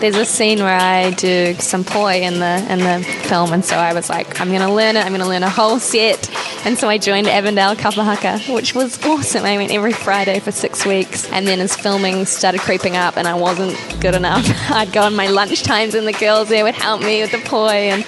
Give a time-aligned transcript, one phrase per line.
[0.00, 3.76] there's a scene where I do some poi in the in the film, and so
[3.76, 5.04] I was like, I'm gonna learn it.
[5.04, 6.30] I'm gonna learn a whole set,
[6.66, 9.44] and so I joined Avondale Kapahaka, which was awesome.
[9.44, 13.26] I went every Friday for six weeks, and then as filming started creeping up, and
[13.26, 16.74] I wasn't good enough, I'd go on my lunch times, and the girls there would
[16.74, 18.06] help me with the poi and.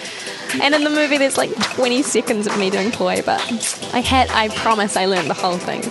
[0.62, 3.38] And in the movie, there's like 20 seconds of me doing poi, but
[3.92, 5.82] I had, I promise I learned the whole thing.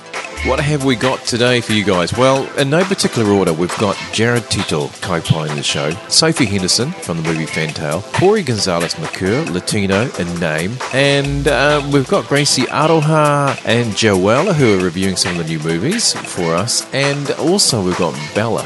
[0.47, 2.13] What have we got today for you guys?
[2.17, 6.91] Well, in no particular order, we've got Jared Tito, co-pilot in the show, Sophie Henderson
[6.91, 12.61] from the movie Fantail, Cori Gonzalez Macuer, Latino in name, and uh, we've got Gracie
[12.63, 17.83] Aroha and Joella who are reviewing some of the new movies for us, and also
[17.83, 18.65] we've got Bella,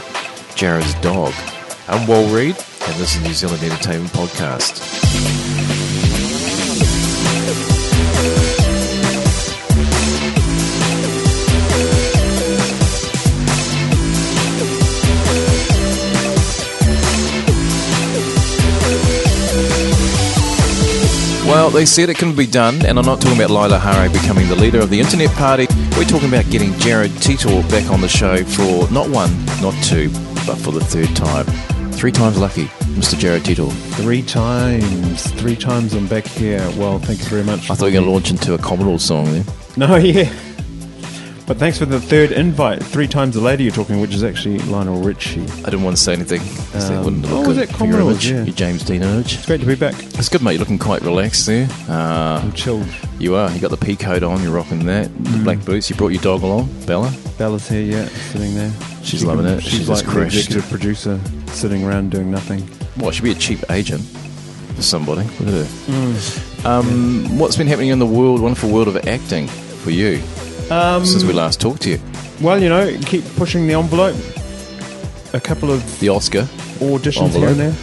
[0.53, 1.34] Jared's dog.
[1.88, 5.60] I'm Wal Reed, and this is New Zealand Entertainment Podcast.
[21.52, 24.47] Well, they said it can be done, and I'm not talking about Laila Harré becoming
[24.47, 25.67] the leader of the internet party.
[25.97, 29.30] We're talking about getting Jared Titor back on the show for not one,
[29.61, 30.09] not two,
[30.47, 31.43] but for the third time.
[31.91, 33.19] Three times lucky, Mr.
[33.19, 33.69] Jared Titor.
[33.95, 35.30] Three times.
[35.41, 36.61] Three times I'm back here.
[36.77, 37.69] Well, thanks very much.
[37.69, 39.45] I thought you were going to launch into a Commodore song then.
[39.75, 40.31] No, yeah.
[41.47, 42.81] But thanks for the third invite.
[42.81, 45.42] Three times the lady you're talking, which is actually Lionel Richie.
[45.42, 46.39] I didn't want to say anything.
[46.81, 48.25] Um, wouldn't oh, was good it for your Commodores?
[48.25, 48.44] image, Yeah.
[48.45, 49.33] your James Dean image.
[49.36, 49.95] It's great to be back.
[50.17, 50.53] It's good, mate.
[50.53, 51.67] You're looking quite relaxed there.
[51.89, 52.88] Uh, I'm chilled.
[53.20, 53.52] you are.
[53.52, 54.42] You got the pea coat on.
[54.44, 55.14] You're rocking that.
[55.25, 55.89] The black boots.
[55.89, 57.11] You brought your dog along, Bella.
[57.38, 58.72] Bella's here, yeah, sitting there.
[59.03, 59.64] She's She loving can- it.
[59.64, 62.66] She's, She's like just the executive producer, sitting around doing nothing.
[62.98, 64.03] Well, she'd be a cheap agent
[64.76, 65.23] for somebody.
[65.39, 65.64] Look at her.
[65.92, 66.66] Mm.
[66.66, 70.22] Um, What's been happening in the world, wonderful world of acting for you
[70.72, 72.00] Um, since we last talked to you?
[72.41, 74.16] well, you know, keep pushing the envelope.
[75.33, 76.44] A couple of The Oscar.
[76.80, 77.75] auditions here and there.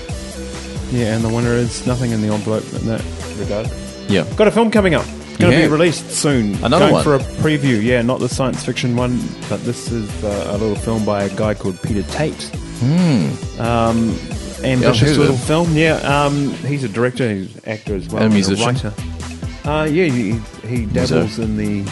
[0.90, 3.04] Yeah, and the winner is nothing in the envelope in that
[3.38, 3.70] regard.
[4.08, 4.24] Yeah.
[4.36, 5.04] Got a film coming up.
[5.38, 5.66] Going to Yeah.
[5.66, 6.54] be released soon.
[6.64, 7.04] Another Going one.
[7.04, 7.80] for a preview.
[7.82, 11.28] Yeah, not the science fiction one, but this is uh, a little film by a
[11.36, 12.42] guy called Peter Tate.
[12.80, 13.60] Hmm.
[13.60, 14.18] Um,
[14.60, 15.42] Yeah, ambitious heard of little him.
[15.46, 15.76] film.
[15.76, 18.66] Yeah, um, he's a director, he's an actor as well, And a and musician.
[18.66, 18.92] writer.
[19.64, 21.84] Uh, yeah, he, he dabbles in the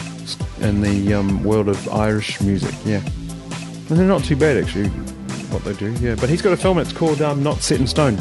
[0.61, 2.73] in the um, world of Irish music.
[2.85, 3.01] Yeah,
[3.89, 4.89] and they're not too bad actually.
[5.49, 6.15] What they do, yeah.
[6.15, 6.77] But he's got a film.
[6.77, 8.17] It's called um, Not Set in Stone,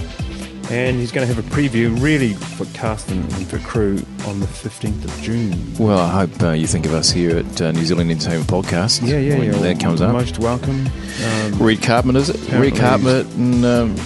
[0.71, 4.47] and he's going to have a preview, really for cast and, for crew, on the
[4.47, 5.75] fifteenth of June.
[5.75, 9.07] Well, I hope uh, you think of us here at uh, New Zealand Entertainment Podcast.
[9.07, 9.59] Yeah, yeah, when yeah.
[9.59, 10.13] That comes up.
[10.13, 10.87] Most welcome.
[11.25, 12.53] Um, Reed Carpenter, is it?
[12.53, 13.97] Reed Carpenter and, um,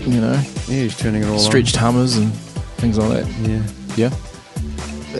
[0.00, 0.32] you know,
[0.66, 2.32] yeah, he's turning it all stretched hummers and
[2.78, 3.28] things like that.
[3.48, 4.08] Yeah.
[4.08, 4.16] Yeah.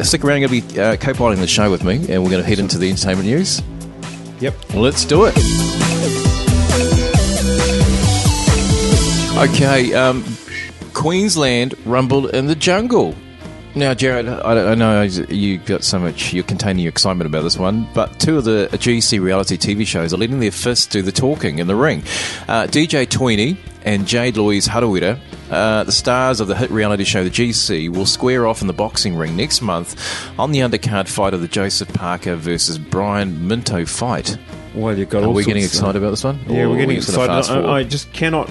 [0.03, 2.31] Stick around, you're going to be uh, co piloting the show with me, and we're
[2.31, 3.63] going to head into the entertainment news.
[4.41, 4.75] Yep.
[4.75, 5.35] Let's do it.
[9.37, 10.25] Okay, um,
[10.93, 13.15] Queensland rumbled in the jungle.
[13.75, 17.59] Now, Jared, I, I know you got so much, you're containing your excitement about this
[17.59, 21.11] one, but two of the GC reality TV shows are letting their fists do the
[21.11, 22.03] talking in the ring.
[22.47, 25.19] Uh, DJ Tweenie and Jade Louise Harawira,
[25.55, 28.73] uh, the stars of the hit reality show The GC, will square off in the
[28.73, 29.97] boxing ring next month
[30.39, 34.37] on the undercard fight of the Joseph Parker versus Brian Minto fight.
[34.75, 36.39] Well, you've got Are all we getting excited about this one?
[36.49, 37.65] Yeah, we're getting we just gonna excited.
[37.65, 38.51] I, I just cannot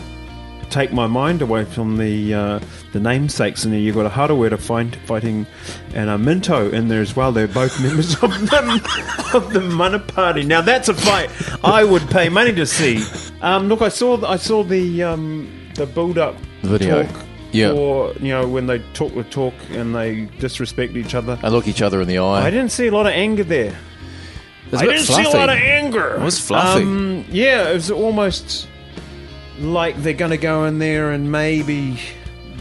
[0.69, 2.59] take my mind away from the uh,
[2.94, 3.80] the namesakes in there.
[3.80, 5.46] You've got a Hardaware to find fighting
[5.94, 7.31] and a Minto in there as well.
[7.31, 10.44] They're both members of the of the Mana Party.
[10.44, 11.30] Now that's a fight
[11.64, 13.03] I would pay money to see.
[13.41, 17.03] Um, look, I saw I saw the um, the build up Video.
[17.03, 17.25] talk.
[17.51, 17.72] Yeah.
[17.72, 21.38] Or you know when they talk the talk and they disrespect each other.
[21.44, 22.46] and look each other in the eye.
[22.46, 23.78] I didn't see a lot of anger there.
[24.72, 25.23] It's I didn't fluffy.
[25.25, 26.16] see a lot of anger.
[26.16, 26.81] It was fluffy.
[26.81, 28.68] Um, yeah, it was almost
[29.59, 32.00] like they're going to go in there and maybe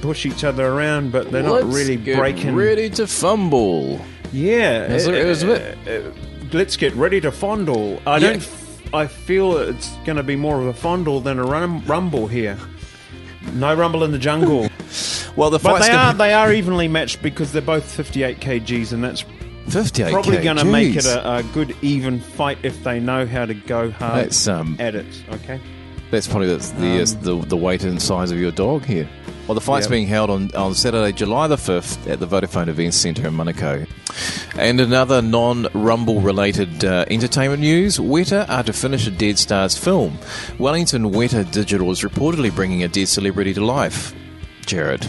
[0.02, 2.54] push each other around, but they're not Let's really get breaking.
[2.54, 3.98] Ready to fumble.
[4.30, 6.12] Yeah, It was a- it was a bit- uh, uh,
[6.52, 7.98] let's get ready to fondle.
[8.06, 8.26] I Yeah.
[8.26, 8.36] don't.
[8.36, 8.58] f-
[8.92, 12.59] I feel it's going to be more of a fondle than a rum- rumble here.
[13.53, 14.69] No rumble in the jungle.
[15.34, 18.93] Well, the But they are gonna they are evenly matched because they're both 58 kgs,
[18.93, 19.25] and that's
[19.69, 23.47] 58 probably going to make it a, a good even fight if they know how
[23.47, 25.07] to go hard That's um, at it.
[25.33, 25.59] Okay.
[26.10, 29.09] that's probably the the, uh, the the weight and size of your dog here.
[29.53, 29.91] Well, the fight's Yep.
[29.91, 33.87] being held on, on Saturday, July the 5th at the Vodafone Events Centre in Manukau.
[34.57, 39.77] And another non Rumble related uh, entertainment news Weta are to finish a Dead Stars
[39.77, 40.16] film.
[40.59, 44.15] Wellington Weta Digital is reportedly bringing a dead celebrity to life.
[44.65, 45.07] Jared.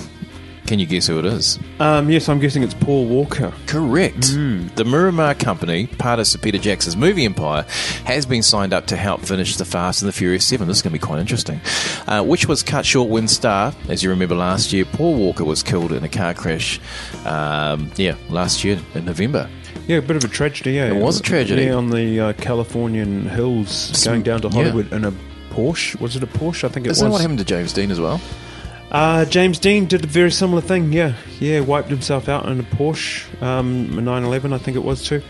[0.65, 1.60] Can you guess who it is?
[1.80, 3.54] Um, yes, I'm guessing it's Paul Walker.
[3.68, 4.21] Correct.
[4.31, 7.63] The Miramar Company, part of Sir Peter Jackson's movie empire,
[8.06, 10.65] has been signed up to help finish The Fast and the Furious 7.
[10.68, 11.60] This is going to be quite interesting.
[12.07, 15.63] Uh, which was cut short when Star, as you remember last year, Paul Walker was
[15.63, 16.80] killed in a car crash,
[17.25, 19.50] um, yeah, last year in November.
[19.88, 20.71] Yeah, a bit of a tragedy.
[20.74, 21.63] Yeah, It was a tragedy.
[21.66, 24.54] Yeah, on the uh, Californian hills, going down to yeah.
[24.54, 25.12] Hollywood in a
[25.50, 26.00] Porsche.
[26.00, 26.63] Was it a Porsche?
[26.63, 27.16] I think it Isn't that was.
[27.16, 28.21] what happened to James Dean as well?
[28.94, 30.94] Uh, James Dean did a very similar thing.
[30.94, 35.22] Yeah, yeah, wiped himself out in a Porsche, um, 911, I think it was too.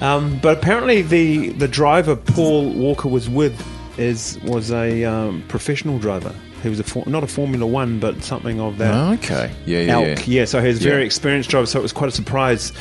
[0.00, 3.54] Um, but apparently, the the driver Paul Walker was with
[3.98, 6.34] is was a um, professional driver.
[6.62, 9.18] He was a for, not a Formula One, but something of that.
[9.18, 9.50] Okay.
[9.64, 10.40] Yeah, yeah, Elk, yeah.
[10.40, 10.44] yeah.
[10.44, 11.06] So he's a very Yeah.
[11.06, 12.72] experienced driver, so it was quite a surprise.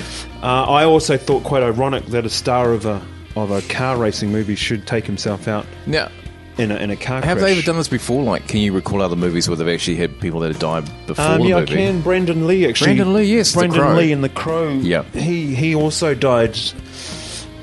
[0.43, 3.01] Uh, I also thought quite ironic that a star of a
[3.35, 6.09] of a car racing movie should take himself out Now,
[6.59, 7.41] in a in a car have crash.
[7.41, 8.23] they ever done this before?
[8.23, 11.25] Like, can you recall other movies where they've actually had people that have died before
[11.25, 11.73] Um, the yeah, movie?
[11.73, 12.01] I can.
[12.01, 12.87] Brandon Lee actually.
[12.95, 13.95] Brandon Lee, yes, Brandon.
[13.95, 14.69] Lee in The Crow.
[14.69, 15.03] Yeah.
[15.13, 16.57] He he also died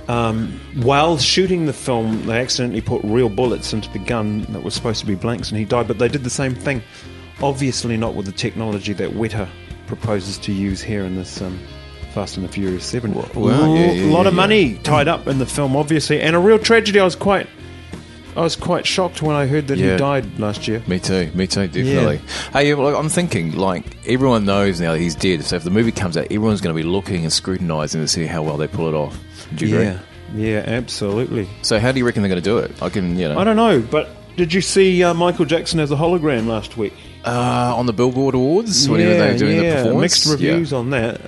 [0.09, 2.27] um, while shooting the film.
[2.27, 5.59] They accidentally put real bullets into the gun that was supposed to be blanks, and
[5.59, 5.89] he died.
[5.89, 6.83] But they did the same thing.
[7.43, 9.49] Obviously, not with the technology that Weta
[9.87, 11.41] proposes to use here in this.
[11.43, 11.59] Um,
[12.15, 13.13] Fast and the Furious Seven.
[13.13, 16.35] Well, yeah, yeah, a lot yeah, of money tied up in the film, obviously, and
[16.35, 16.99] a real tragedy.
[16.99, 17.47] I was quite,
[18.37, 19.93] I was quite shocked when I heard that Yeah.
[19.93, 20.83] he died last year.
[20.87, 22.21] Me too, me too, definitely.
[22.53, 25.91] Hey, well, I'm thinking, like, everyone knows now that he's dead, so if the movie
[25.93, 28.89] comes out, everyone's going to be looking and scrutinising to see how well they pull
[28.89, 29.19] it off.
[29.55, 29.87] Do you agree?
[29.87, 29.99] Yeah,
[30.35, 31.49] yeah, absolutely.
[31.63, 32.83] So, how do you reckon they're going to do it?
[32.83, 35.91] I can, you know, I don't know, but did you see uh, Michael Jackson as
[35.91, 36.93] a hologram last week?
[37.25, 40.01] uh, on the Billboard Awards, whenever they were doing the performance.
[40.01, 40.79] Mixed reviews Yeah.
[40.79, 41.21] on that.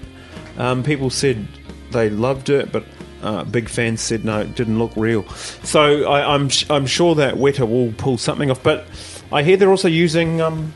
[0.56, 1.48] Um, people said
[1.90, 2.84] they loved it, but
[3.22, 5.28] uh, big fans said no, it didn't look real.
[5.64, 8.62] So I, I'm sh- I'm sure that Weta will pull something off.
[8.62, 8.86] But
[9.32, 10.72] I hear they're also using um,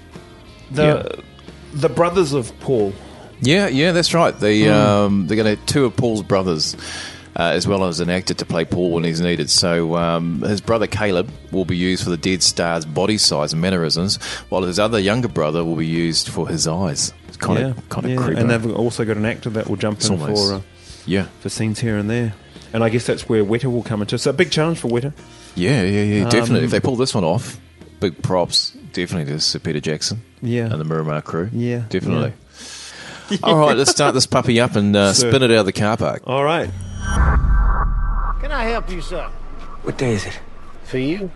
[0.70, 1.22] the
[1.72, 2.92] the brothers of Paul.
[3.40, 4.38] Yeah, yeah, that's right.
[4.38, 4.70] They Hmm.
[4.70, 6.76] um, they're going to two of Paul's brothers,
[7.36, 9.50] uh, as well as an actor to play Paul when he's needed.
[9.50, 13.60] So um, his brother Caleb will be used for the dead star's body size and
[13.60, 14.16] mannerisms,
[14.48, 17.12] while his other younger brother will be used for his eyes.
[17.28, 18.40] It's kind of kind of creepy.
[18.40, 20.60] And they've also got an actor that will jump It's in almost- for uh,
[21.06, 22.34] yeah, for scenes here and there.
[22.72, 24.18] And I guess that's where Weta will come into.
[24.18, 25.12] So a big challenge for Weta.
[25.54, 26.24] yeah, yeah, yeah.
[26.28, 27.58] Definitely, Um, if they pull this one off,
[28.00, 28.70] big props.
[28.92, 30.22] Definitely to Sir Peter Jackson.
[30.42, 30.64] Yeah.
[30.70, 31.48] and the Miramar crew.
[31.52, 32.32] Yeah, definitely.
[33.42, 35.96] All right, let's start this puppy up and uh, spin it out of the car
[35.96, 36.22] park.
[36.26, 36.68] All right.
[38.40, 39.28] Can I help you, sir?
[39.82, 40.38] What day is it?
[40.84, 41.30] For you,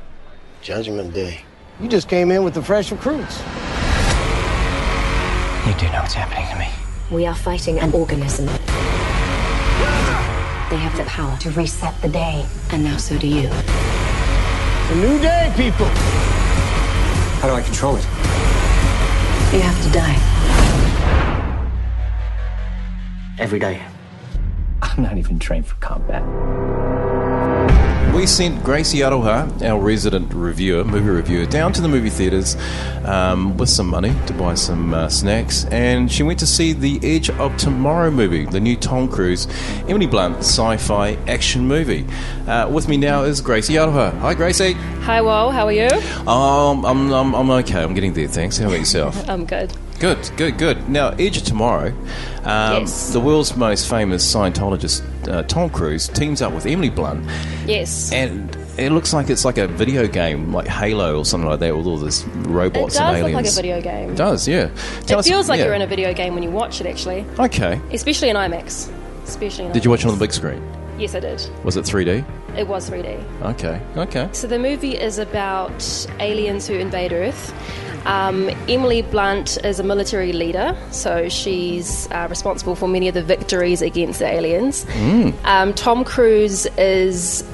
[0.62, 1.40] Judgment Day.
[1.80, 3.38] You just came in with the fresh recruits.
[5.66, 6.68] You do know what's happening to me.
[7.10, 8.48] We are fighting an organism.
[10.68, 13.48] They have the power to reset the day, and now so do you.
[13.48, 15.86] It's a new day, people.
[17.38, 18.04] How do I control it?
[19.52, 20.16] You have to die.
[23.38, 23.80] Every day.
[24.82, 26.24] I'm not even trained for combat.
[28.16, 32.56] We sent Gracie Aroha, our resident reviewer, movie reviewer, down to the movie theatres
[33.04, 36.98] um, with some money to buy some uh, snacks, and she went to see the
[37.02, 39.46] Edge of Tomorrow movie, the new Tom Cruise,
[39.86, 42.06] Emily Blunt sci-fi action movie.
[42.48, 44.18] Uh, with me now is Gracie Aroha.
[44.20, 44.72] Hi, Gracie.
[45.02, 45.50] Hi, Wal.
[45.50, 45.90] How are you?
[46.26, 47.82] Um, I'm, I'm, I'm okay.
[47.82, 48.28] I'm getting there.
[48.28, 48.56] Thanks.
[48.56, 49.28] How about yourself?
[49.28, 49.74] I'm good.
[49.98, 50.88] Good, good, good.
[50.90, 51.88] Now, Edge of Tomorrow,
[52.44, 53.12] um, Yes.
[53.12, 57.24] the world's most famous Scientologist, uh, Tom Cruise, teams up with Emily Blunt
[57.66, 58.12] Yes.
[58.12, 61.74] and it looks like it's like a video game, like Halo or something like that,
[61.74, 63.34] with all this It robots does and look aliens.
[63.34, 64.10] like a video game.
[64.10, 64.68] It does, yeah.
[65.06, 65.64] Tell it us- feels like yeah.
[65.66, 67.24] you're in a video game when you watch it, actually.
[67.38, 67.80] Okay.
[67.90, 68.90] Especially in IMAX.
[69.24, 70.62] Especially in Did you watch it on the big screen?
[70.98, 71.42] Yes, I did.
[71.64, 72.22] Was it 3D?
[72.56, 73.18] It was 3D.
[73.42, 73.80] Okay.
[73.96, 74.28] Okay.
[74.32, 77.52] So the movie is about aliens who invade Earth.
[78.06, 83.22] Um, Emily Blunt is a military leader, so she's uh, responsible for many of the
[83.22, 84.86] victories against the aliens.
[85.44, 87.44] Um, Tom Cruise is.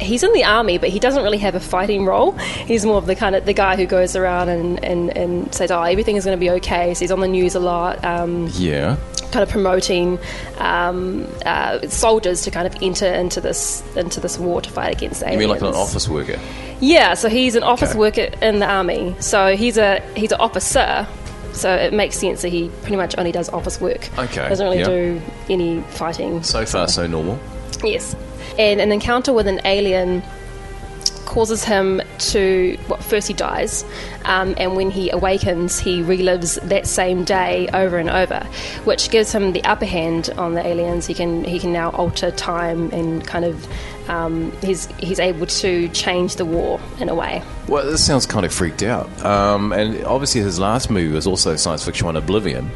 [0.00, 2.32] He's in the army, but he doesn't really have a fighting role.
[2.32, 5.70] He's more of the kind of the guy who goes around and, and, and says,
[5.70, 8.02] "Oh, everything is going to be okay." So he's on the news a lot.
[8.02, 8.96] Um, Yeah.
[9.32, 10.18] Kind of promoting
[10.58, 15.20] um, uh, soldiers to kind of enter into this into this war to fight against
[15.20, 16.38] the You mean like an office worker?
[16.80, 17.98] Yeah, so he's an office Okay.
[17.98, 19.14] worker in the army.
[19.20, 21.06] So he's a he's an officer.
[21.52, 24.08] So it makes sense that he pretty much only does office work.
[24.18, 24.84] Okay, Doesn't really yeah.
[24.86, 26.42] do any fighting.
[26.44, 27.38] So far, so normal.
[27.82, 28.14] Yes.
[28.58, 30.22] And an encounter with an alien
[31.30, 33.84] causes him to well, first he dies
[34.24, 38.40] um, and when he awakens he relives that same day over and over
[38.82, 42.32] which gives him the upper hand on the aliens he can he can now alter
[42.32, 43.64] time and kind of
[44.08, 48.44] um, he's he's able to change the war in a way Well, this sounds kind
[48.44, 49.08] of freaked out.
[49.24, 52.68] Um, and obviously, his last movie was also science fiction one, Oblivion.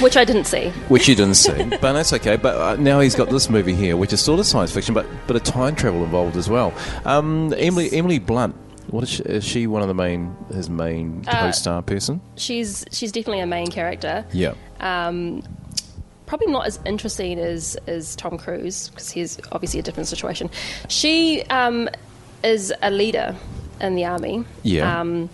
[0.00, 0.70] Which I didn't see.
[0.88, 2.36] which you didn't see, but that's okay.
[2.36, 5.06] But uh, now he's got this movie here, which is sort of science fiction, but
[5.26, 6.72] but a time travel involved as well.
[7.04, 8.54] Um, Emily Emily Blunt.
[8.88, 12.20] What is she, is she one of the main his main Uh, co-star person?
[12.36, 14.24] She's she's definitely a main character.
[14.32, 14.54] Yeah.
[14.80, 15.42] Um,
[16.26, 20.50] probably not as interesting as as Tom Cruise because he's obviously a different situation.
[20.88, 21.88] She um,
[22.42, 23.36] is a leader
[23.80, 24.44] in the army.
[24.62, 25.00] Yeah.
[25.00, 25.30] Um,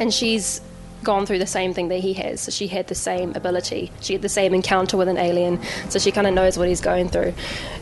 [0.00, 0.60] and she's
[1.02, 2.40] gone through the same thing that he has.
[2.42, 3.90] So she had the same ability.
[4.00, 5.60] She had the same encounter with an alien.
[5.88, 7.34] So she kind of knows what he's going through.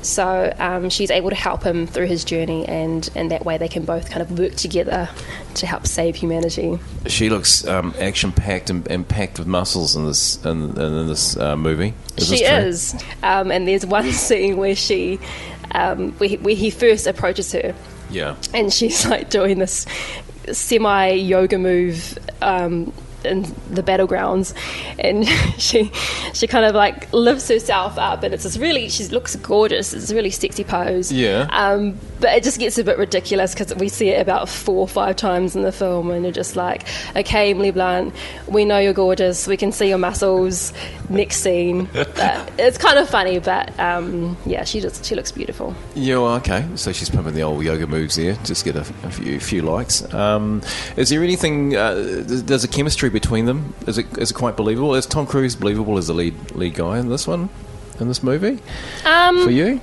[0.03, 3.69] So um, she's able to help him through his journey, and and that way they
[3.69, 5.09] can both kind of work together
[5.55, 6.79] to help save humanity.
[7.07, 11.37] She looks um, action packed and, and packed with muscles in this in, in this
[11.37, 11.95] uh, movie.
[12.17, 13.05] Is she this is.
[13.23, 15.19] Um, and there's one scene where she,
[15.73, 17.75] um, where, he, where he first approaches her,
[18.11, 18.37] Yeah.
[18.55, 19.87] and she's like doing this
[20.53, 22.93] semi yoga move um,
[23.25, 24.55] in the battlegrounds,
[24.99, 25.27] and
[25.59, 25.91] she
[26.33, 29.93] she kind of like lifts herself up, and it's this really she looks gorgeous.
[29.93, 31.13] It's a really sexy pose.
[31.13, 31.49] Yeah.
[31.51, 34.89] Um, but it just gets a bit ridiculous because we see it about four or
[34.89, 36.87] five times in the film, and you're just like,
[37.17, 38.15] okay, Emily Blunt,
[38.47, 39.47] we know you're gorgeous.
[39.47, 40.73] We can see your muscles.
[41.09, 41.89] Next scene.
[42.21, 45.75] But it's kind of funny, but um, yeah, she just she looks beautiful.
[45.95, 46.67] Yeah, well, okay.
[46.75, 48.35] So she's pumping the old yoga moves there.
[48.45, 50.13] Just get a, a few, few likes.
[50.13, 50.61] Um,
[50.97, 51.77] is there anything?
[51.77, 53.75] Uh, th- there's a chemistry between them.
[53.87, 54.95] Is it is it quite believable?
[54.95, 57.49] Is Tom Cruise believable as the lead lead guy in this one,
[57.99, 58.59] in this movie?
[59.05, 59.81] Um, For you,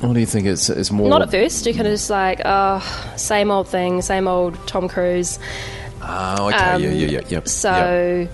[0.00, 0.46] what do you think?
[0.46, 1.66] It's it's more Not at first.
[1.66, 5.38] You kind of just like, oh, same old thing, same old Tom Cruise.
[6.02, 6.56] Oh, okay.
[6.56, 7.40] Um, yeah, yeah, yeah, yeah.
[7.44, 8.26] So,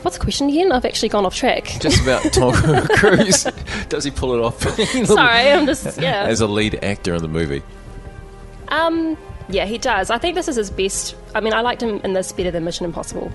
[0.00, 0.72] what's the question again?
[0.72, 1.64] I've actually gone off track.
[1.80, 2.54] Just about Tom
[2.96, 3.46] Cruise.
[3.90, 4.62] Does he pull it off?
[5.06, 6.24] Sorry, I'm just yeah.
[6.24, 7.62] As a lead actor in the movie.
[8.68, 9.18] Um,
[9.48, 10.10] yeah, he does.
[10.10, 11.14] I think this is his best.
[11.34, 13.32] I mean, I liked him in this better than Mission Impossible,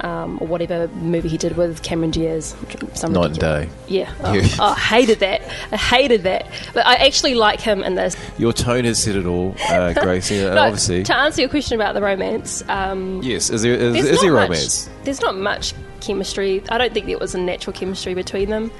[0.00, 2.56] um, or whatever movie he did with Cameron Diaz.
[2.94, 3.68] Some Knight and day.
[3.88, 4.12] Yeah.
[4.24, 4.46] Oh, Yeah.
[4.58, 5.42] oh, I hated that.
[5.70, 6.46] I hated that.
[6.74, 8.16] But I actually like him in this.
[8.38, 10.40] Your tone has said it all, uh, Gracie.
[10.40, 13.50] and No, obviously, to answer your question about the romance, um, yes.
[13.50, 14.90] Is there is, is there much- romance?
[15.04, 16.62] There's not much chemistry.
[16.68, 18.72] I don't think there was a natural chemistry between them.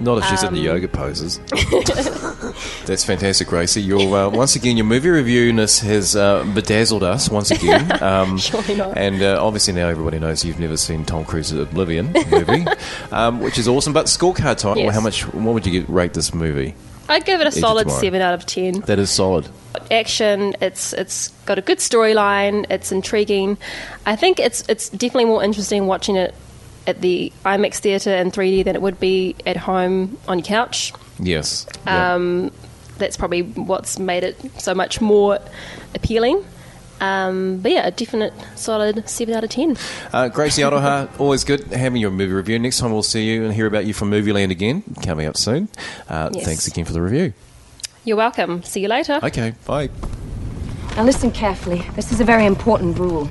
[0.00, 1.38] Not if she's in the Um, yoga poses.
[2.86, 3.80] That's fantastic, Gracie.
[3.82, 7.90] Your uh, once again, your movie reviewness has uh, bedazzled us once again.
[8.04, 8.96] Um, Surely not.
[8.98, 12.66] And uh, obviously now everybody knows you've never seen Tom Cruise's Oblivion movie,
[13.12, 13.92] um, which is awesome.
[13.92, 14.76] But scorecard time.
[14.78, 14.94] Yes.
[14.94, 15.22] How much?
[15.32, 16.74] What would you get, rate this movie?
[17.08, 18.80] I'd give it a Edge solid seven out of ten.
[18.82, 19.48] That is solid.
[19.90, 20.54] action.
[20.60, 22.66] It's it's got a good storyline.
[22.70, 23.56] It's intriguing.
[24.04, 26.34] I think it's it's definitely more interesting watching it
[26.86, 30.92] at the IMAX theater in 3D than it would be at home on your couch.
[31.18, 31.66] Yes.
[31.86, 32.14] Yeah.
[32.14, 32.50] Um,
[32.98, 35.38] that's probably what's made it so much more
[35.94, 36.44] appealing.
[37.00, 39.76] Um, but yeah, a definite solid seven out of ten.
[40.12, 42.58] Uh, Gracie Aroha, always good having your movie review.
[42.58, 45.68] Next time we'll see you and hear about you from Movieland again, coming up soon.
[46.08, 46.44] Uh, Yes.
[46.44, 47.32] Thanks again for the review.
[48.04, 48.62] You're welcome.
[48.62, 49.18] See you later.
[49.22, 49.90] Okay, bye.
[50.96, 51.82] Now listen carefully.
[51.96, 53.28] This is a very important rule.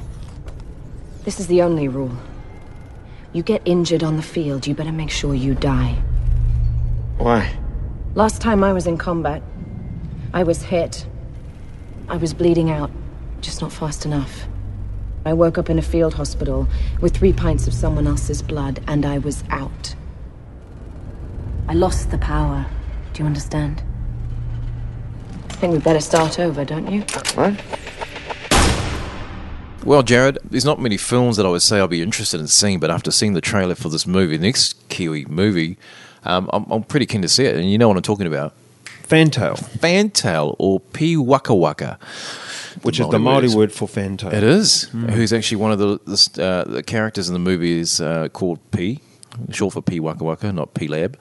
[1.24, 2.12] This is the only rule.
[3.34, 5.96] You get injured on the field, you better make sure you die.
[7.18, 7.58] Why?
[8.14, 9.42] Last time I was in combat,
[10.34, 11.08] I was hit.
[12.08, 12.92] I was bleeding out,
[13.42, 14.46] just not fast enough.
[15.26, 16.68] I woke up in a field hospital
[17.02, 19.96] with three pints of someone else's blood, and I was out.
[21.68, 22.68] I lost the power.
[23.14, 23.82] Do you understand?
[25.50, 27.02] I think we better start over, don't you?
[27.34, 27.60] What?
[29.86, 32.80] Well, Jared, there's not many films that I would say I'll be interested in seeing,
[32.80, 35.78] but after seeing the trailer for this movie, the next Kiwi movie,
[36.24, 37.56] um, I'm, I'm pretty keen to see it.
[37.58, 38.54] And you know what I'm talking about.
[39.04, 42.00] Fantail, Fantail or Pi Waka Waka.
[42.82, 44.32] which is the Māori Maori word for fantail.
[44.34, 44.84] It is.
[44.84, 48.60] Who's actually one of the the, uh, the characters in the movie is uh, called
[48.72, 49.02] P,
[49.52, 51.20] short for P Waka Waka, not P Lab,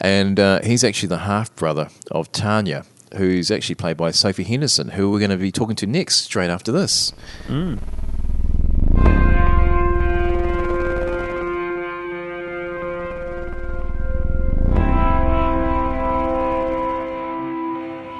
[0.00, 2.84] and uh, he's actually the half brother of Tanya,
[3.16, 6.50] who's actually played by Sophie Henderson, who we're going to be talking to next, straight
[6.50, 7.12] after this.
[7.46, 7.76] Hmm.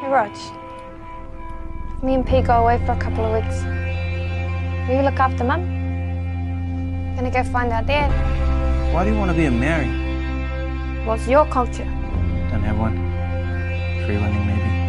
[0.01, 0.37] Hey, Rog.
[2.03, 3.63] Me and P go away for a couple of weeks.
[4.89, 5.63] Will you look after Mum?
[7.17, 8.11] Gonna go find our dad.
[8.95, 9.89] Why do you want to be a Mary?
[11.07, 11.85] What's your culture?
[12.51, 12.97] Don't have one.
[14.07, 14.80] Free running, maybe.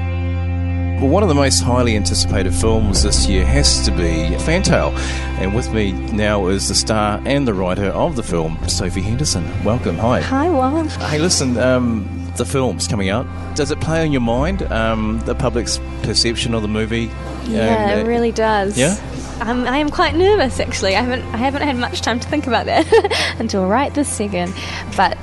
[1.01, 4.91] Well, one of the most highly anticipated films this year has to be Fantail.
[5.39, 9.43] And with me now is the star and the writer of the film, Sophie Henderson.
[9.63, 9.97] Welcome.
[9.97, 10.21] Hi.
[10.21, 10.83] Hi, Will.
[10.87, 13.25] Hey, listen, um, the film's coming out.
[13.55, 17.09] Does it play on your mind, um, the public's perception of the movie?
[17.45, 18.77] Yeah, And, it uh, really does.
[18.77, 18.95] Yeah?
[19.41, 20.95] I'm, I am quite nervous actually.
[20.95, 22.85] I haven't I haven't had much time to think about that
[23.39, 24.53] until right this second.
[24.95, 25.17] But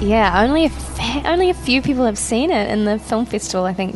[0.00, 3.64] yeah, only a fa- only a few people have seen it in the film festival.
[3.66, 3.94] I think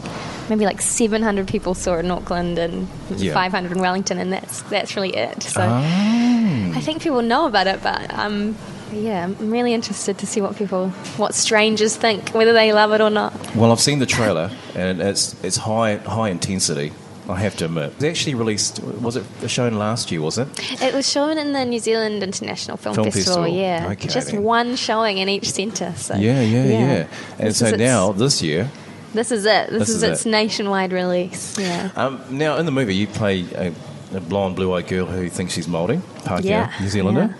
[0.48, 3.32] maybe like 700 people saw it in Auckland and Yeah.
[3.34, 5.42] 500 in Wellington, and that's that's really it.
[5.42, 6.72] So Ah.
[6.76, 8.56] I think people know about it, but um,
[8.92, 13.00] yeah, I'm really interested to see what people, what strangers think, whether they love it
[13.00, 13.32] or not.
[13.56, 16.92] Well, I've seen the trailer, and it's it's high high intensity.
[17.28, 18.80] I have to admit, it was actually released.
[19.02, 20.20] Was it shown last year?
[20.20, 20.46] Was it?
[20.80, 23.60] It was shown in the New Zealand International Film, Film Festival, Festival.
[23.60, 23.88] yeah.
[23.92, 24.44] Okay, Just then.
[24.44, 25.92] one showing in each centre.
[25.96, 27.06] So Yeah, yeah, yeah.
[27.40, 28.70] And This so now this year,
[29.16, 29.70] This is it.
[29.70, 30.30] This, This is, is its it.
[30.30, 31.58] nationwide release.
[31.58, 31.90] Yeah.
[31.96, 33.72] um, now in the movie you play a,
[34.16, 37.34] a blonde, blue-eyed girl who thinks she's Māori, Pākehā, Yeah, New Zealander.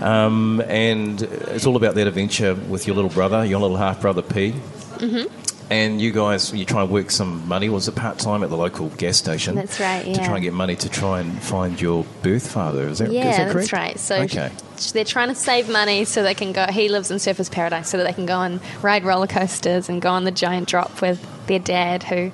[0.00, 4.22] Um, and it's all about that adventure with your little brother, your little half brother
[4.22, 4.52] P.
[4.52, 5.36] Mm-hmm.
[5.72, 7.68] And you guys, you try and work some money.
[7.68, 9.54] Was it part time at the local gas station?
[9.54, 10.14] That's right, yeah.
[10.14, 12.88] To try and get money to try and find your birth father.
[12.88, 13.70] Is that, is Yeah, that correct?
[13.70, 13.98] that's right.
[13.98, 14.50] So okay.
[14.92, 16.66] They're trying to save money so they can go.
[16.66, 20.00] He lives in Surfers Paradise, so that they can go and ride roller coasters and
[20.00, 22.32] go on the giant drop with their dad, who,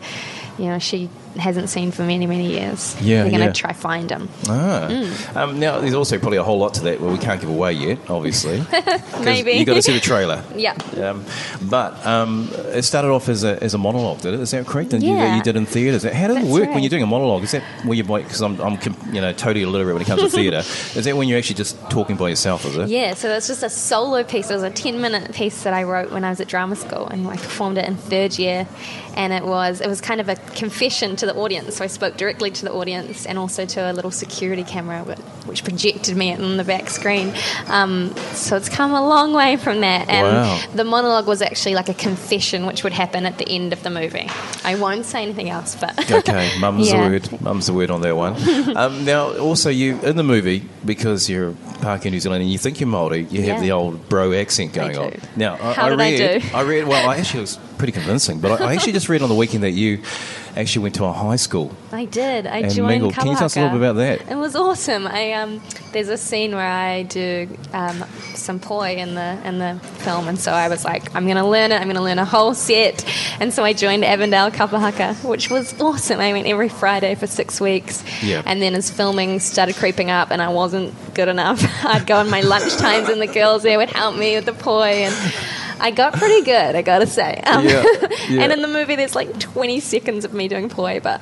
[0.59, 3.01] you know, she hasn't seen for many many years.
[3.01, 3.53] Yeah, they're going to yeah.
[3.53, 4.29] try find him.
[4.49, 4.89] Ah.
[4.91, 5.37] Mm.
[5.37, 7.73] Um, now, there's also probably a whole lot to that where we can't give away
[7.73, 8.63] yet, obviously.
[9.23, 9.53] Maybe.
[9.53, 10.43] you got to see the trailer.
[10.57, 10.73] Yeah.
[10.97, 11.25] Um,
[11.69, 14.41] but um, it started off as a, as a monologue, did it?
[14.41, 14.95] Is that correct?
[14.95, 15.37] And you, Yeah.
[15.37, 16.03] you did in theatres.
[16.03, 17.43] How does it That's work when you're doing a monologue?
[17.43, 18.79] Is that where you because I'm, I'm
[19.13, 20.59] you know totally illiterate when it comes to theatre.
[20.99, 22.65] Is that when you're actually just talking by yourself?
[22.65, 22.89] Is it?
[22.89, 24.51] Yeah, so it's just a solo piece.
[24.51, 27.07] It was a 10 minute piece that I wrote when I was at drama school
[27.07, 28.67] and I performed it in third year.
[29.15, 31.77] And it was it was kind of a confession to the audience.
[31.77, 35.03] So I spoke directly to the audience and also to a little security camera
[35.47, 37.33] which projected me on the back screen.
[37.69, 40.09] Um, so it's come a long way from that.
[40.09, 40.61] And Wow.
[40.75, 43.91] the monologue was actually like a confession which would happen at the end of the
[43.91, 44.29] movie.
[44.65, 47.05] I won't say anything else, but Okay, mum's Yeah.
[47.05, 47.41] the word.
[47.43, 48.35] Mum's the word on that one.
[48.77, 52.81] um, now, also, you in the movie because you're Parker New Zealand and you think
[52.81, 55.13] you're Māori, you have the old bro accent going on.
[55.37, 56.49] Now, I, How I did I read, do?
[56.57, 56.87] I read.
[56.89, 59.63] Well, I actually was pretty convincing, but I, I actually just read on the weekend
[59.65, 60.03] that you
[60.57, 61.71] actually went to a high school.
[61.93, 62.47] I did.
[62.47, 63.15] I joined mingled.
[63.15, 64.31] Can you tell us a little bit about that?
[64.31, 65.07] It was awesome.
[65.07, 65.61] I um,
[65.93, 68.05] there's a scene where I do um,
[68.35, 71.47] some poi in the in the film, and so I was like, I'm going to
[71.47, 71.77] learn it.
[71.77, 73.05] I'm going to learn a whole set,
[73.41, 76.21] and so I joined Avondale Kapahaka, which was awesome.
[76.21, 78.43] I went every Friday for six weeks, Yeah.
[78.47, 82.31] and then as filming started creeping up, and I wasn't good enough, I'd go on
[82.31, 85.15] my lunch times, and the girls there would help me with the poi and.
[85.81, 87.43] I got pretty good, I gotta say.
[87.47, 87.85] Um, Yeah,
[88.29, 88.43] yeah.
[88.43, 91.21] and in the movie, there's like 20 seconds of me doing poi, but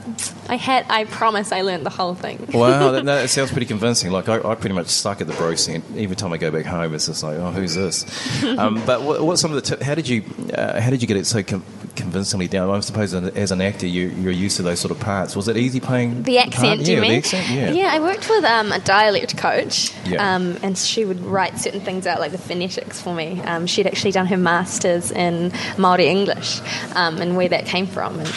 [0.48, 2.46] I had, I promise, I learned the whole thing.
[2.52, 4.10] Wow, that, that sounds pretty convincing.
[4.10, 5.84] Like I, I pretty much suck at the bro scent.
[5.96, 8.04] Every time I go back home, it's just like, oh, who's this?
[8.58, 9.76] um, but what, what some of the?
[9.76, 10.22] T- how did you?
[10.52, 11.64] Uh, how did you get it so com-
[11.96, 12.70] convincingly down?
[12.70, 15.34] I suppose as an actor, you, you're used to those sort of parts.
[15.36, 17.10] Was it easy playing The accent, you yeah, mean?
[17.12, 17.48] the accent.
[17.74, 17.90] Yeah.
[17.92, 20.34] I worked with um, a dialect coach, Yeah.
[20.34, 23.40] um, and she would write certain things out, like the phonetics for me.
[23.42, 26.60] Um, she'd actually done her masters in Maori English,
[26.94, 28.18] um, and where that came from.
[28.20, 28.32] And,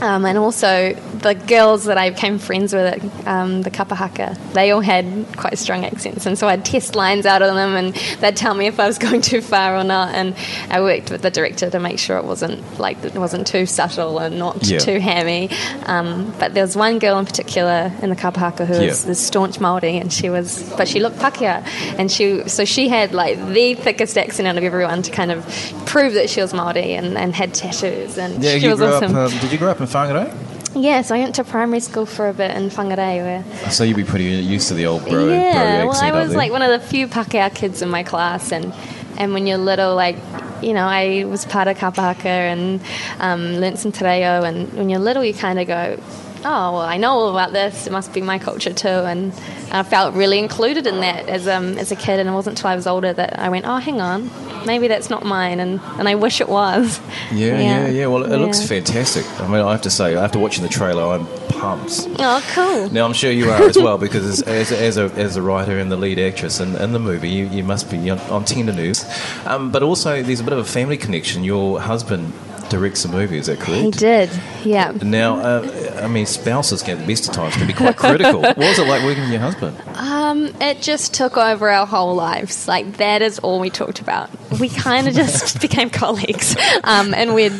[0.00, 4.70] um, and also the girls that I became friends with at um, the Kapahaka, they
[4.70, 8.36] all had quite strong accents, and so I'd test lines out of them, and they'd
[8.36, 10.14] tell me if I was going too far or not.
[10.14, 10.34] And
[10.70, 14.18] I worked with the director to make sure it wasn't like it wasn't too subtle
[14.18, 14.78] and not Yeah.
[14.78, 15.50] too hammy.
[15.86, 19.08] Um, but there was one girl in particular in the Kapahaka who was Yeah.
[19.08, 21.62] the staunch Maori, and she was, but she looked Pakeha,
[21.98, 25.44] and she so she had like the thickest accent out of everyone to kind of
[25.86, 29.16] prove that she was Maori and, and had tattoos, and Yeah, she was awesome.
[29.16, 29.32] up.
[29.32, 30.46] Um, did you grow up in Whangarei?
[30.74, 33.70] yeah, so I went to primary school for a bit in Whangarei where.
[33.70, 36.52] So you'd be pretty used to the old bro, yeah, bro well, I was like
[36.52, 38.74] one of the few Pakeha kids in my class, and
[39.16, 40.16] and when you're little, like
[40.62, 42.80] you know, I was part of Kapahaka and
[43.20, 45.98] um, learnt some te reo, and when you're little, you kind of go,
[46.46, 47.86] oh, well, I know all about this.
[47.86, 49.32] It must be my culture too, and
[49.72, 52.20] I felt really included in that as um, as a kid.
[52.20, 54.30] And it wasn't until I was older that I went, oh, hang on,
[54.64, 57.00] maybe that's not mine, and, and I wish it was.
[57.32, 58.06] Yeah, yeah, yeah.
[58.06, 59.26] Well, it looks fantastic.
[59.40, 62.06] I mean, I have to say, after watching the trailer, I'm pumped.
[62.18, 62.90] Oh, cool.
[62.90, 65.78] Now, I'm sure you are as well, because as, as, as, a, as a writer
[65.78, 68.72] and the lead actress in, in the movie, you, you must be on, on tender
[68.72, 69.04] news.
[69.46, 71.44] Um, but also, there's a bit of a family connection.
[71.44, 72.32] Your husband
[72.68, 73.82] directs the movie, is that correct?
[73.82, 74.30] He did,
[74.64, 74.92] yeah.
[75.02, 78.40] Now, uh, I mean, spouses get the best of times, can be quite critical.
[78.42, 79.76] what was it like working with your husband?
[79.94, 82.68] Um, it just took over our whole lives.
[82.68, 84.30] Like that is all we talked about.
[84.60, 87.52] We kind of just became colleagues, um, and we'd,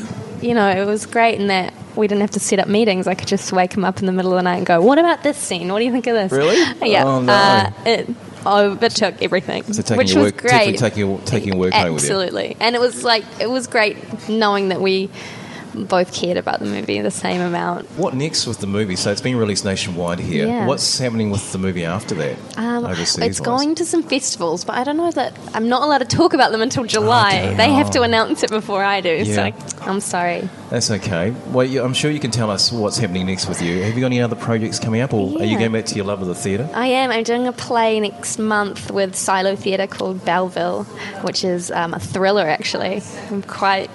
[0.43, 3.07] you know, it was great in that we didn't have to set up meetings.
[3.07, 4.99] I could just wake him up in the middle of the night and go, "What
[4.99, 5.73] about this scene?
[5.73, 6.57] What do you think of this?" Really?
[6.91, 7.05] Yeah.
[7.05, 7.33] Oh, no.
[7.33, 8.09] uh, it
[8.47, 10.79] overtook everything, So taking which your was work, great.
[10.79, 12.11] taking taking work home with you.
[12.11, 13.97] Absolutely, and it was like it was great
[14.29, 15.11] knowing that we
[15.85, 17.87] both cared about the movie the same amount.
[17.93, 18.97] What next with the movie?
[18.97, 20.47] So it's been released nationwide here.
[20.47, 20.67] Yeah.
[20.67, 22.59] What's happening with the movie after that?
[22.59, 23.47] Um, overseas it's wise?
[23.47, 26.53] going to some festivals, but I don't know that I'm not allowed to talk about
[26.53, 27.39] them until July.
[27.39, 27.55] Okay.
[27.57, 29.23] They have to announce it before I do.
[29.25, 29.51] Yeah.
[29.57, 30.49] So I'm sorry.
[30.71, 31.31] That's okay.
[31.49, 33.83] Well, I'm sure you can tell us what's happening next with you.
[33.83, 36.05] Have you got any other projects coming up, or are you going back to your
[36.05, 36.69] love of the theatre?
[36.75, 37.11] I am.
[37.11, 40.85] I'm doing a play next month with Silo Theatre called Belleville,
[41.23, 42.47] which is um, a thriller.
[42.49, 43.91] Actually, I'm quite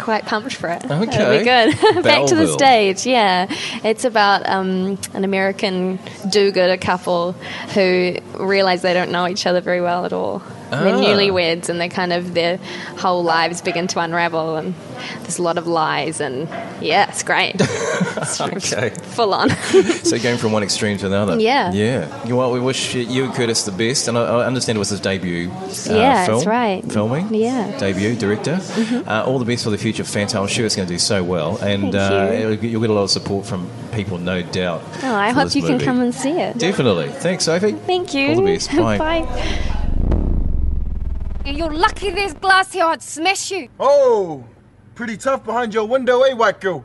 [0.00, 0.84] quite pumped for it.
[0.84, 1.38] It'll Okay.
[1.38, 2.02] be good.
[2.02, 3.06] Back to the stage.
[3.06, 3.46] Yeah,
[3.84, 7.32] it's about um, an American do-gooder couple
[7.74, 10.42] who realize they don't know each other very well at all.
[10.70, 11.00] They're Ah.
[11.00, 12.58] newlyweds, and they kind of their
[12.98, 14.74] whole lives begin to unravel, and
[15.22, 16.48] there's a lot of lies, and
[16.80, 17.56] yeah, it's great.
[18.20, 18.90] It's Okay.
[18.90, 19.48] full on.
[20.04, 21.40] so going from one extreme to another.
[21.40, 21.72] Yeah.
[21.72, 22.24] Yeah.
[22.26, 24.90] You, well, we wish you and Curtis the best, and I, I understand it was
[24.90, 25.48] his debut.
[25.50, 26.92] Uh, Yeah, film, that's right.
[26.92, 27.32] Filming.
[27.32, 27.68] Yeah.
[27.68, 27.78] Mm-hmm.
[27.78, 28.60] Debut director.
[29.06, 30.40] Uh, all the best for the future, Fantastic.
[30.40, 32.38] I'm sure it's going to do so well, and uh, you.
[32.38, 34.82] it'll get- you'll get a lot of support from people, no doubt.
[35.02, 36.58] Oh, I hope you can come and see it.
[36.58, 37.08] Definitely.
[37.08, 37.72] Thanks, Sophie.
[37.72, 38.30] Thank you.
[38.30, 38.70] All the best.
[38.76, 38.98] Bye.
[38.98, 39.66] Bye.
[41.44, 43.68] You're lucky there's glass here, I'd smash you.
[43.78, 44.44] Oh,
[44.94, 46.84] pretty tough behind your window, eh, white girl?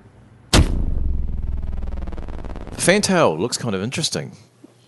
[2.73, 4.31] Fantail looks kind of interesting.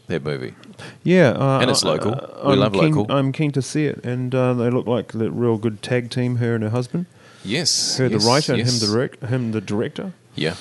[0.07, 0.55] That movie.
[1.03, 2.13] Yeah, uh, And it's uh, local.
[2.13, 3.11] uh, We I'm love keen, local.
[3.13, 6.37] I'm keen to see it, and uh, they look like a real good tag team.
[6.37, 7.07] Her and her husband.
[7.43, 7.97] Yes.
[7.97, 8.67] Her yes, the writer yes.
[8.67, 10.13] and him the direct, him the director.
[10.35, 10.55] Yeah.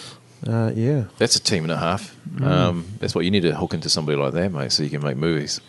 [0.47, 1.05] Uh, yeah.
[1.19, 2.17] That's a team and a half.
[2.29, 2.45] Mm.
[2.47, 5.03] Um, that's what you need to hook into somebody like that, mate, so you can
[5.03, 5.61] make movies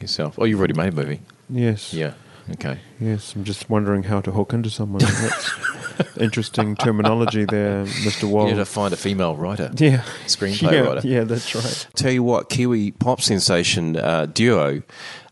[0.00, 0.36] yourself.
[0.38, 1.20] Oh, you've already made a movie.
[1.48, 1.94] Yes.
[1.94, 2.14] Yeah.
[2.52, 2.78] Okay.
[3.00, 3.34] Yes.
[3.34, 5.00] I'm just wondering how to hook into someone.
[5.00, 5.50] That's
[6.16, 8.28] interesting terminology there, Mr.
[8.28, 8.46] Wal.
[8.46, 9.70] You need to find a female writer.
[9.76, 10.02] yeah.
[10.26, 11.08] Screenplay yeah, writer.
[11.08, 11.86] Yeah, that's right.
[11.94, 14.82] Tell you what, Kiwi pop sensation uh, duo,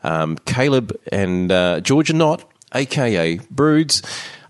[0.02, 4.02] um, Caleb and uh, Georgia Nott, aka Broods.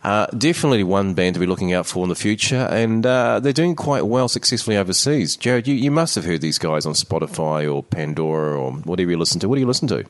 [0.02, 3.52] Uh, definitely one band to be looking out for in the future, and uh, they're
[3.52, 5.36] doing quite well successfully overseas.
[5.36, 9.18] Jared, you, you must have heard these guys on Spotify or Pandora or whatever you
[9.18, 9.48] listen to.
[9.48, 10.04] What do you listen to?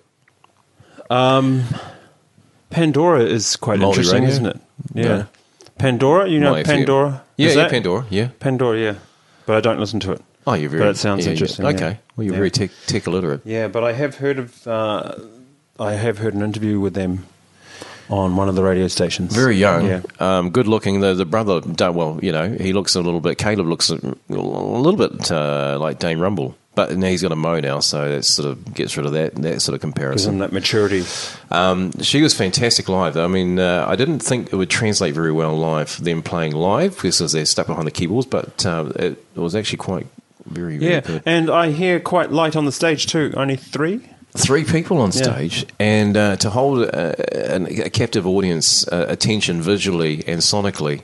[1.08, 1.64] Um,
[2.70, 4.60] Pandora is quite Moldy interesting, isn't it?
[4.94, 5.04] Yeah.
[5.04, 5.26] No.
[5.78, 7.22] Pandora, you know Pandora?
[7.36, 8.28] Yeah, yeah, Pandora, yeah.
[8.40, 8.94] Pandora, yeah.
[9.44, 10.22] But I don't listen to it.
[10.46, 10.82] Oh, you're very.
[10.82, 11.64] But it sounds yeah, interesting.
[11.64, 11.72] yeah.
[11.72, 13.42] Okay, well, you're very tech, tech illiterate.
[13.44, 14.66] Yeah, but I have heard of.
[14.66, 15.14] Uh,
[15.78, 17.26] I have heard an interview with them
[18.08, 19.34] on one of the radio stations.
[19.34, 20.00] Very young, Yeah.
[20.20, 21.00] um, good looking.
[21.00, 21.60] The the brother,
[21.92, 23.36] well, you know, he looks a little bit.
[23.38, 23.96] Caleb looks a,
[24.30, 28.08] a little bit uh, like Dane Rumble, but now he's got a mo now, so
[28.08, 30.38] that sort of gets rid of that that sort of comparison.
[30.38, 31.02] that maturity.
[31.50, 33.16] Um, she was fantastic live.
[33.16, 35.98] I mean, uh, I didn't think it would translate very well live.
[36.04, 40.06] Them playing live because they're stuck behind the keyboards, but uh, it was actually quite
[40.44, 41.22] very very Yeah, good.
[41.26, 43.32] and I hear quite light on the stage too.
[43.36, 44.00] Only three.
[44.36, 45.22] three people on Yeah.
[45.24, 51.00] stage and uh, to hold a, a captive audience uh, attention visually and sonically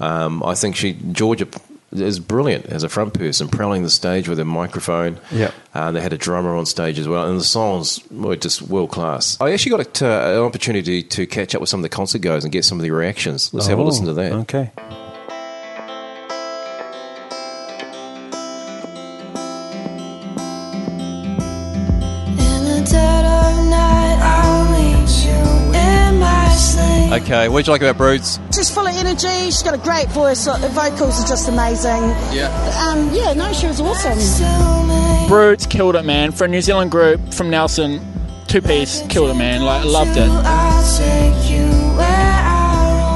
[0.00, 1.46] um, i think she georgia
[1.94, 5.50] is brilliant as a front person prowling the stage with a microphone Yeah.
[5.74, 8.90] uh, they had a drummer on stage as well and the songs were just world
[8.90, 11.88] class i actually got a, uh, an opportunity to catch up with some of the
[11.88, 14.32] concert goers and get some of the reactions let's have a Oh, listen to that
[14.32, 14.70] Okay.
[27.24, 29.28] Okay what do you like about broods She's full of energy.
[29.46, 30.44] She's got a great voice.
[30.44, 32.02] The vocals are just amazing.
[32.36, 32.48] yeah
[32.86, 34.18] Um, yeah, no, she was awesome.
[35.28, 36.32] Broods killed it, man.
[36.32, 38.00] For a New Zealand group from Nelson,
[38.46, 39.62] two piece, killed it, man.
[39.62, 40.28] Like, I loved it.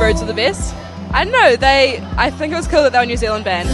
[0.01, 0.75] Birds are the best.
[1.13, 1.57] I don't know.
[1.57, 2.01] They.
[2.17, 3.69] I think it was cool that they were a New Zealand band.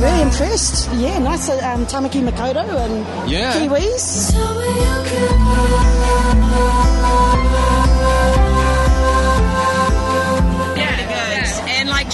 [0.00, 0.88] Really impressed.
[0.94, 1.48] Yeah, nice.
[1.48, 3.52] uh, Um, Tamaki Makaurau and Yeah.
[3.52, 4.32] Kiwis.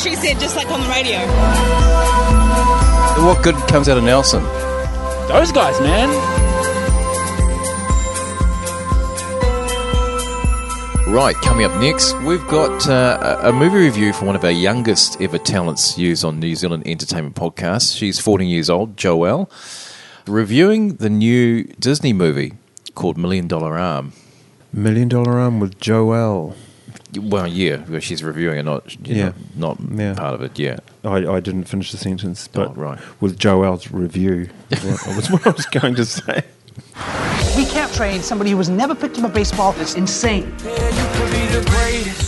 [0.06, 1.18] And she said, just like on the radio.
[3.26, 4.40] what good comes out of nelson
[5.26, 6.08] Those guys, man.
[11.12, 14.52] Right, coming up next, we've got uh, a a movie review for one of our
[14.52, 17.96] youngest ever talents used on New Zealand Entertainment Podcast.
[17.96, 19.50] She's 14 years old, Joelle,
[20.28, 22.52] reviewing the new Disney movie
[22.94, 24.12] called Million Dollar Arm.
[24.72, 26.54] Million Dollar Arm with Joelle.
[27.18, 29.24] Well, yeah, well, she's reviewing it, not you Yeah.
[29.26, 30.14] know, not Yeah.
[30.14, 30.58] part of it.
[30.58, 32.98] Yeah, I, I didn't finish the sentence, oh, but Oh, right.
[33.20, 34.82] with Joelle's review, that
[35.16, 36.44] was what I was going to say.
[37.56, 39.74] We can't train somebody who has never picked up a baseball.
[39.78, 40.52] It's insane.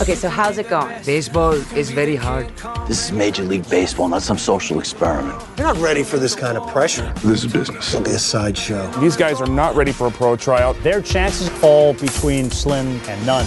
[0.01, 0.95] Okay, so how's it going?
[1.05, 2.47] Baseball is very hard.
[2.87, 5.39] This is Major League Baseball, not some social experiment.
[5.57, 7.11] You're not ready for this kind of pressure.
[7.23, 7.93] This is business.
[7.93, 8.87] It'll be a sideshow.
[8.99, 10.81] These guys are not ready for a pro tryout.
[10.83, 13.45] Their chances fall between slim and none.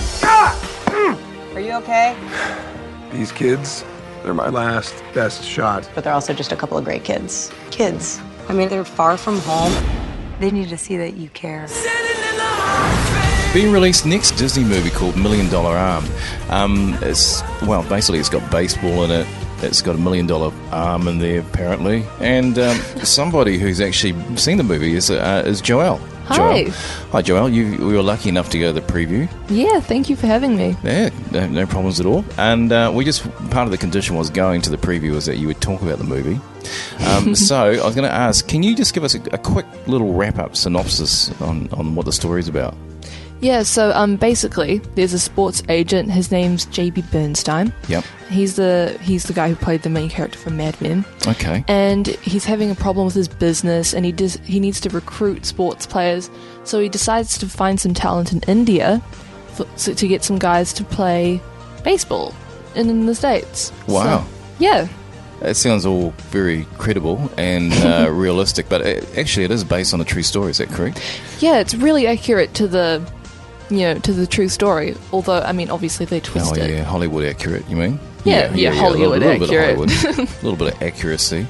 [1.54, 2.16] Are you okay?
[3.12, 3.84] These kids,
[4.22, 5.86] they're my last best shot.
[5.94, 7.52] But they're also just a couple of great kids.
[7.70, 8.22] Kids.
[8.48, 9.72] I mean, they're far from home.
[10.40, 11.68] They need to see that you care.
[13.52, 16.06] Being released next Disney movie called Million Dollar Arm.
[16.48, 19.26] Um, it's well, basically it's got baseball in it.
[19.62, 24.56] It's got a million dollar arm in there apparently, and um, somebody who's actually seen
[24.56, 26.00] the movie is uh, is Joelle.
[26.26, 26.64] Hi.
[26.64, 26.70] Joelle.
[27.10, 27.52] Hi, Joelle.
[27.52, 29.28] You we were lucky enough to go to the preview.
[29.48, 30.76] Yeah, thank you for having me.
[30.82, 32.24] Yeah, no, no problems at all.
[32.38, 35.36] And uh, we just part of the condition was going to the preview was that
[35.36, 36.40] you would talk about the movie.
[37.06, 39.66] Um, so I was going to ask, can you just give us a, a quick
[39.86, 42.74] little wrap up synopsis on, on what the story is about?
[43.42, 46.12] Yeah, so um, basically, there's a sports agent.
[46.12, 47.72] His name's JB Bernstein.
[47.88, 48.04] Yep.
[48.30, 51.04] He's the he's the guy who played the main character from Mad Men.
[51.26, 51.64] Okay.
[51.66, 55.44] And he's having a problem with his business, and he does he needs to recruit
[55.44, 56.30] sports players.
[56.62, 59.02] So he decides to find some talent in India
[59.48, 61.40] for, so, to get some guys to play
[61.82, 62.32] baseball
[62.76, 63.72] in, in the states.
[63.88, 64.20] Wow.
[64.20, 64.28] So,
[64.60, 64.88] yeah.
[65.40, 70.00] It sounds all very credible and uh, realistic, but it, actually, it is based on
[70.00, 70.52] a true story.
[70.52, 71.02] Is that correct?
[71.40, 73.04] Yeah, it's really accurate to the
[73.74, 74.96] you know to the true story.
[75.12, 76.70] Although I mean, obviously they twist oh it.
[76.70, 77.68] yeah, Hollywood accurate.
[77.68, 78.00] You mean?
[78.24, 79.78] Yeah, yeah, Hollywood a little, accurate.
[79.78, 81.46] Bit of Hollywood, a little bit of accuracy.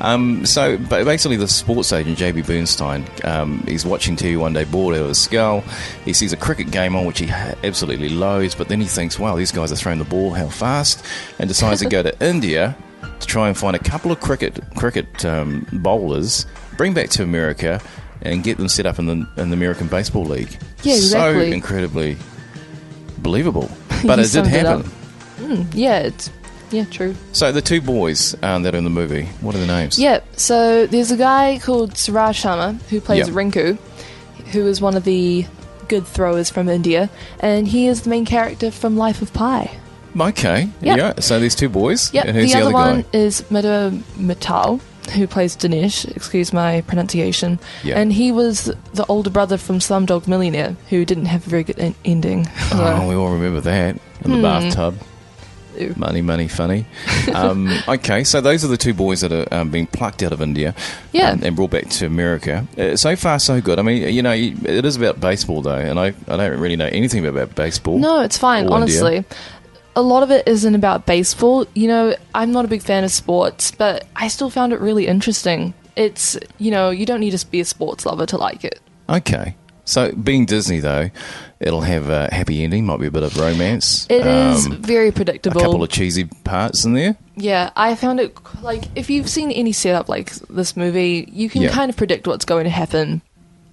[0.00, 4.64] Um, so, but basically, the sports agent JB Bernstein, um, he's watching TV one day,
[4.64, 5.60] bored out of his skull.
[6.04, 9.36] He sees a cricket game on which he absolutely loathes, but then he thinks, "Wow,
[9.36, 11.04] these guys are throwing the ball how fast!"
[11.38, 12.76] and decides to go to India
[13.20, 16.46] to try and find a couple of cricket cricket um, bowlers,
[16.76, 17.80] bring back to America,
[18.22, 20.56] and get them set up in the in the American Baseball League.
[20.82, 21.50] Yeah, exactly.
[21.50, 22.16] So incredibly
[23.18, 23.70] believable,
[24.04, 24.90] but it did summed it happen.
[25.38, 26.30] Mm, yeah, it's
[26.70, 27.14] yeah true.
[27.32, 29.98] So the two boys um, that are in the movie, what are the names?
[29.98, 33.34] Yeah, so there's a guy called Suraj Sharma who plays Yeah.
[33.34, 33.78] Rinku,
[34.52, 35.46] who is one of the
[35.88, 39.70] good throwers from India, and he is the main character from Life of Pi.
[40.18, 40.68] Okay.
[40.82, 40.98] Yep.
[40.98, 41.20] Yeah.
[41.20, 42.12] So these two boys.
[42.12, 46.52] Yep, And who's the, the, other, other, one is Madhur Mittal, who plays Dinesh, excuse
[46.52, 47.58] my pronunciation.
[47.82, 47.98] Yeah.
[47.98, 51.78] And he was the older brother from Slumdog Millionaire, who didn't have a very good
[51.78, 52.46] en- ending.
[52.72, 54.42] Oh, we all remember that in the Hmm.
[54.42, 54.98] bathtub.
[55.78, 55.94] Ew.
[55.96, 56.84] Money, money, funny.
[57.34, 60.42] Um, okay, so those are the two boys that are um, being plucked out of
[60.42, 60.74] India
[61.12, 61.30] Yeah.
[61.30, 62.66] um, and brought back to America.
[62.76, 63.78] Uh, so far, so good.
[63.78, 66.90] I mean, you know, it is about baseball, though, and I, I don't really know
[66.92, 67.98] anything about baseball.
[67.98, 69.16] No, it's fine, honestly.
[69.16, 69.36] India.
[69.94, 71.66] A lot of it isn't about baseball.
[71.74, 75.06] You know, I'm not a big fan of sports, but I still found it really
[75.06, 75.74] interesting.
[75.96, 78.80] It's, you know, you don't need to be a sports lover to like it.
[79.08, 79.54] Okay.
[79.84, 81.10] So, being Disney, though,
[81.60, 84.06] it'll have a happy ending, might be a bit of romance.
[84.08, 85.60] It is um, very predictable.
[85.60, 87.16] a couple of cheesy parts in there.
[87.34, 91.62] Yeah, I found it like if you've seen any setup like this movie, you can
[91.62, 91.70] Yeah.
[91.70, 93.22] kind of predict what's going to happen,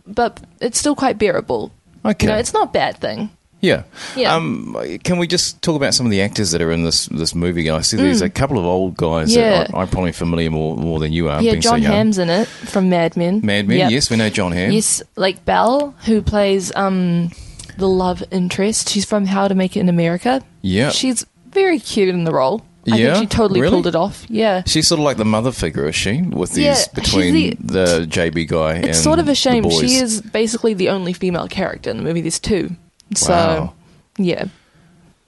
[0.08, 1.71] but it's still quite bearable.
[2.03, 2.25] Okay.
[2.25, 3.29] You know, it's not a bad thing.
[3.61, 3.83] Yeah.
[4.15, 4.35] Yeah.
[4.35, 7.35] Um, can we just talk about some of the actors that are in this this
[7.35, 7.69] movie?
[7.69, 8.25] I see there's Mm.
[8.25, 9.49] a couple of old guys Yeah.
[9.65, 11.41] that I, I'm probably familiar more more than you are.
[11.41, 11.91] yeah, so Jon young.
[11.91, 13.41] Hamm's in it from Mad Men.
[13.43, 13.77] Mad Men.
[13.79, 13.91] Yep.
[13.91, 14.71] Yes, we know Jon Hamm.
[14.71, 17.31] Yes, Lake Bell, who plays um
[17.77, 18.89] the love interest.
[18.89, 20.41] She's from How to Make It in America.
[20.61, 20.89] Yeah.
[20.91, 22.61] she's very cute in the role.
[22.91, 23.13] I Yeah?
[23.15, 23.73] think she totally Really?
[23.73, 24.25] pulled it off.
[24.29, 24.63] Yeah.
[24.65, 26.21] She's sort of like the mother figure, is she?
[26.21, 29.69] With these Yeah, between the, JB guy and It's sort of a shame.
[29.69, 32.21] She is basically the only female character in the movie.
[32.21, 32.71] There's two.
[33.15, 33.73] So, Wow.
[34.17, 34.45] yeah.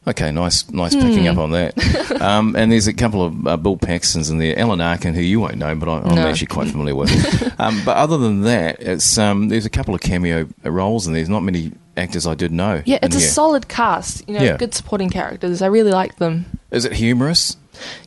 [0.07, 1.29] Okay, nice, nice picking Hmm.
[1.31, 2.21] up on that.
[2.21, 5.39] um, and there's a couple of uh, Bill Paxtons in there, Alan Arkin, who you
[5.39, 6.27] won't know, but I, I'm No.
[6.27, 7.53] actually quite familiar with.
[7.59, 11.29] um, but other than that, it's um, there's a couple of cameo roles, and there's
[11.29, 12.81] not many actors I did know.
[12.85, 13.27] Yeah, it's a here.
[13.27, 14.27] solid cast.
[14.27, 14.57] You know, Yeah.
[14.57, 15.61] good supporting characters.
[15.61, 16.45] I really like them.
[16.71, 17.57] Is it humorous?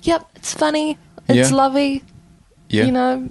[0.03, 0.99] Yep, it's funny.
[1.29, 1.57] It's Yeah.
[1.57, 2.03] lovely.
[2.71, 2.85] Yeah.
[2.87, 3.29] You know,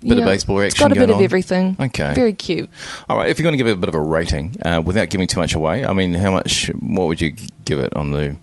[0.00, 1.22] Bit you of baseball It's action got a bit going of on.
[1.24, 1.76] everything.
[1.80, 2.14] Okay.
[2.14, 2.70] Very cute.
[3.08, 5.08] All right, if you're going to give it a bit of a rating, uh, without
[5.10, 6.68] giving too much away, I mean, how much?
[6.80, 7.34] What would you
[7.64, 8.36] give it on the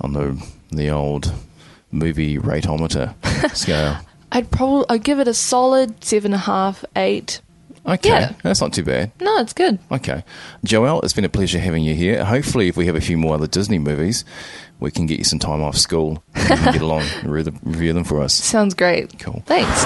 [0.00, 1.32] on the the old
[1.90, 3.14] movie rateometer
[3.56, 3.96] scale?
[4.30, 7.40] I'd probably I'd give it a solid seven and a half, eight.
[7.84, 8.32] Okay, Yeah.
[8.42, 9.10] that's not too bad.
[9.20, 9.78] No, it's good.
[9.90, 10.22] Okay,
[10.64, 12.24] Joelle, it's been a pleasure having you here.
[12.24, 14.24] Hopefully, if we have a few more other Disney movies,
[14.78, 18.04] we can get you some time off school and get along and re- review them
[18.04, 18.34] for us.
[18.54, 19.18] Sounds great.
[19.18, 19.42] Cool.
[19.46, 19.82] Thanks.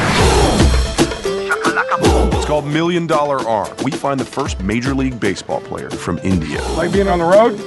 [2.35, 3.74] It's called Million Dollar Arm.
[3.82, 6.62] We find the first Major League Baseball player from India.
[6.74, 7.59] Like being on the road?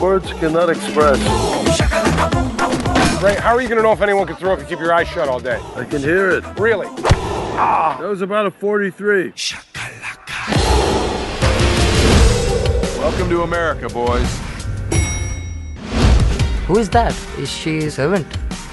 [0.00, 1.18] Words cannot express.
[3.22, 4.92] Ray, how are you going to know if anyone can throw if you keep your
[4.92, 5.60] eyes shut all day?
[5.76, 6.44] I can hear it.
[6.58, 6.88] Really?
[7.56, 7.96] Ah.
[8.00, 9.32] That was about a 43.
[12.98, 14.28] Welcome to America, boys.
[16.66, 17.14] Who is that?
[17.38, 18.26] Is she a servant?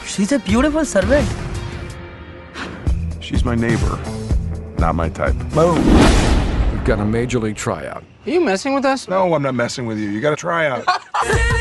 [0.06, 1.28] She's a beautiful servant.
[3.20, 4.00] She's my neighbor,
[4.80, 5.36] not my type.
[5.54, 5.76] Boom.
[6.72, 8.04] We've got a major league tryout.
[8.26, 9.08] Are you messing with us?
[9.08, 10.10] No, I'm not messing with you.
[10.10, 10.66] You got to try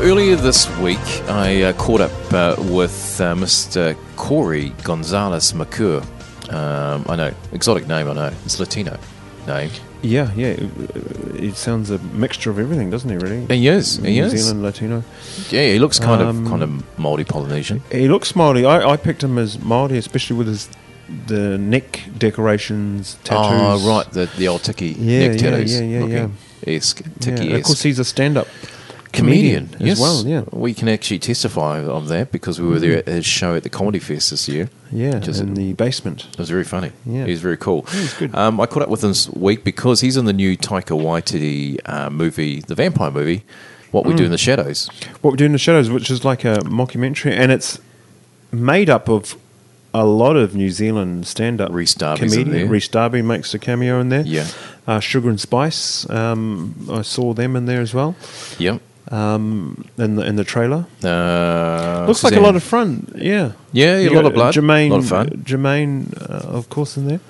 [0.00, 3.96] earlier this week, I uh, caught up uh, with uh, Mr.
[4.16, 6.02] Cori Gonzalez Macuer.
[6.52, 8.32] Um, I know, exotic name, I know.
[8.44, 8.98] It's Latino
[9.46, 9.70] name.
[10.02, 10.56] Yeah, yeah.
[11.34, 13.16] It sounds a mixture of everything, doesn't he?
[13.16, 13.44] Really?
[13.54, 13.96] He is.
[13.96, 14.32] He New is.
[14.32, 15.04] Zealand Latino.
[15.50, 17.82] Yeah, he looks kind Um, of kind of Maori Polynesian.
[17.92, 18.64] He looks Maori.
[18.64, 20.68] I, I picked him as Maori, especially with his
[21.26, 23.60] the neck decorations, tattoos.
[23.84, 25.72] Oh, right, the the old tiki Yeah, neck yeah, tattoos.
[25.74, 26.36] yeah, yeah, looking
[26.66, 28.46] Esque, tiki Yeah, Of course, he's a stand-up
[29.12, 29.98] comedian, comedian, yes.
[29.98, 30.26] as well.
[30.26, 33.62] Yeah, we can actually testify of that because we were there at his show at
[33.62, 34.68] the Comedy Fest this year.
[34.92, 36.26] yeah, which is- in the basement.
[36.32, 36.92] It was very funny.
[37.06, 37.26] Yeah.
[37.26, 37.82] He's very cool.
[37.90, 38.34] he's good.
[38.34, 41.78] Um, I caught up with him this week because he's in the new Taika Waititi
[41.86, 43.44] uh, movie, the vampire movie,
[43.90, 44.26] What We Do Mm.
[44.26, 44.88] in the Shadows.
[45.20, 47.78] What we do in the shadows, which is like a mockumentary, and it's
[48.52, 49.36] made up of
[49.92, 52.70] a lot of New Zealand stand-up Darby's in comedians.
[52.70, 52.80] there.
[52.92, 54.22] Darby makes a cameo in there.
[54.24, 54.46] Yeah.
[54.86, 56.08] uh, Sugar and Spice.
[56.08, 58.14] Um, I saw them in there as well.
[58.58, 58.80] Yep.
[59.10, 63.10] Um, in the in the trailer, Uh, looks like a lot of fun.
[63.16, 65.28] Yeah, Yeah, a lot of blood, Jermaine, lot of fun.
[65.44, 67.20] Jermaine, uh, of course, in there.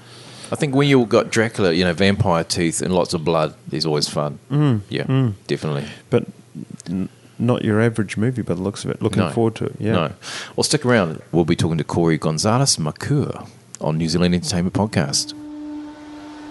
[0.53, 3.87] I think when you've got Dracula, you know, vampire teeth and lots of blood, is
[3.87, 4.39] always fun.
[4.51, 5.33] Mm, Yeah, mm.
[5.47, 5.85] definitely.
[6.11, 6.25] But
[6.89, 9.01] n- not your average movie, by the looks of it.
[9.01, 9.31] Looking No.
[9.31, 9.77] forward to it.
[9.79, 9.93] Yeah.
[9.93, 10.11] No.
[10.57, 11.23] Well, stick around.
[11.33, 13.47] We'll be talking to Cori Gonzalez Macuer
[13.81, 15.33] on New Zealand Entertainment Podcast.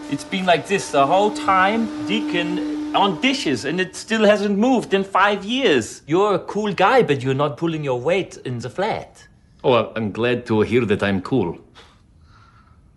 [0.09, 4.93] It's been like this the whole time, Deacon on dishes, and it still hasn't moved
[4.93, 6.01] in five years.
[6.07, 9.27] You're a cool guy, but you're not pulling your weight in the flat.
[9.63, 11.57] Oh, I'm glad to hear that I'm cool.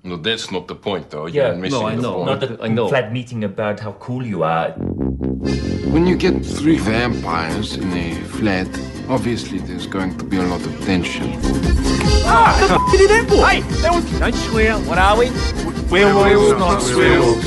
[0.05, 1.27] No, that's not the point, though.
[1.27, 2.15] You're missing no, I the know.
[2.25, 2.41] point.
[2.41, 2.89] Not a I know.
[2.89, 4.71] flat meeting about how cool you are.
[4.73, 8.67] When you get three vampires in a flat,
[9.09, 11.39] obviously there's going to be a lot of tension.
[12.25, 13.47] Ah, the f- did that for?
[13.47, 14.19] Hey, that was.
[14.19, 14.75] Don't swear.
[14.89, 15.31] What are we?
[15.91, 17.47] Werewolves, not werewolves.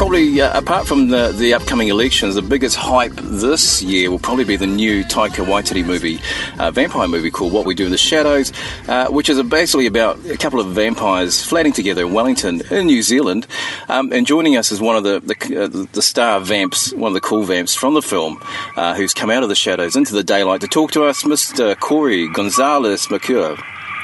[0.00, 4.44] Probably, uh, apart from the, the upcoming elections, the biggest hype this year will probably
[4.44, 6.18] be the new Taika Waititi movie,
[6.58, 8.50] uh, vampire movie called What We Do in the Shadows,
[8.88, 13.02] uh, which is basically about a couple of vampires flatting together in Wellington, in New
[13.02, 13.46] Zealand.
[13.90, 17.14] Um, and joining us is one of the the, uh, the star vamps, one of
[17.14, 18.42] the cool vamps from the film,
[18.76, 21.78] uh, who's come out of the shadows into the daylight to talk to us, Mr.
[21.78, 23.54] Cori Gonzalez Macuer.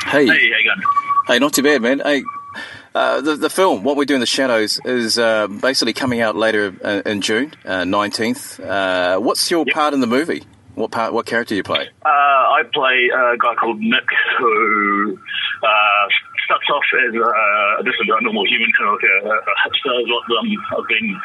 [0.05, 0.27] Hey.
[0.27, 0.83] Hey, how you going?
[1.27, 2.01] Hey, not too bad, man.
[2.01, 2.23] Hey,
[2.97, 6.35] uh, the, the film, What We Do in the Shadows, is uh, basically coming out
[6.35, 8.59] later uh, in June, uh, 19th.
[8.59, 10.45] Uh, what's your part in the movie?
[10.75, 11.13] What part?
[11.13, 11.89] What character do you play?
[12.05, 15.19] Uh, I play a guy called Nick who
[15.63, 16.05] uh,
[16.45, 20.09] starts off as uh, just a normal human, kind of like a, a hipster, is
[20.09, 21.21] what um, I've been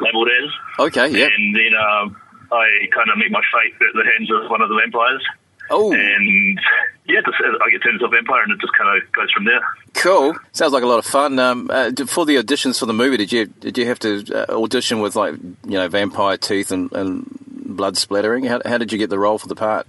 [0.00, 0.50] labelled as.
[0.88, 1.28] Okay, yeah.
[1.28, 2.16] And then um,
[2.52, 5.24] I kind of meet my fate at the hands of one of the vampires.
[5.70, 5.92] Oh.
[5.92, 6.60] And
[7.06, 9.44] yeah, just, I get turned into a vampire, and it just kind of goes from
[9.44, 9.60] there.
[9.94, 10.34] Cool.
[10.52, 11.38] Sounds like a lot of fun.
[11.38, 14.62] Um, uh, for the auditions for the movie, did you did you have to uh,
[14.62, 18.44] audition with like you know vampire teeth and, and blood splattering?
[18.44, 19.86] How, how did you get the role for the part?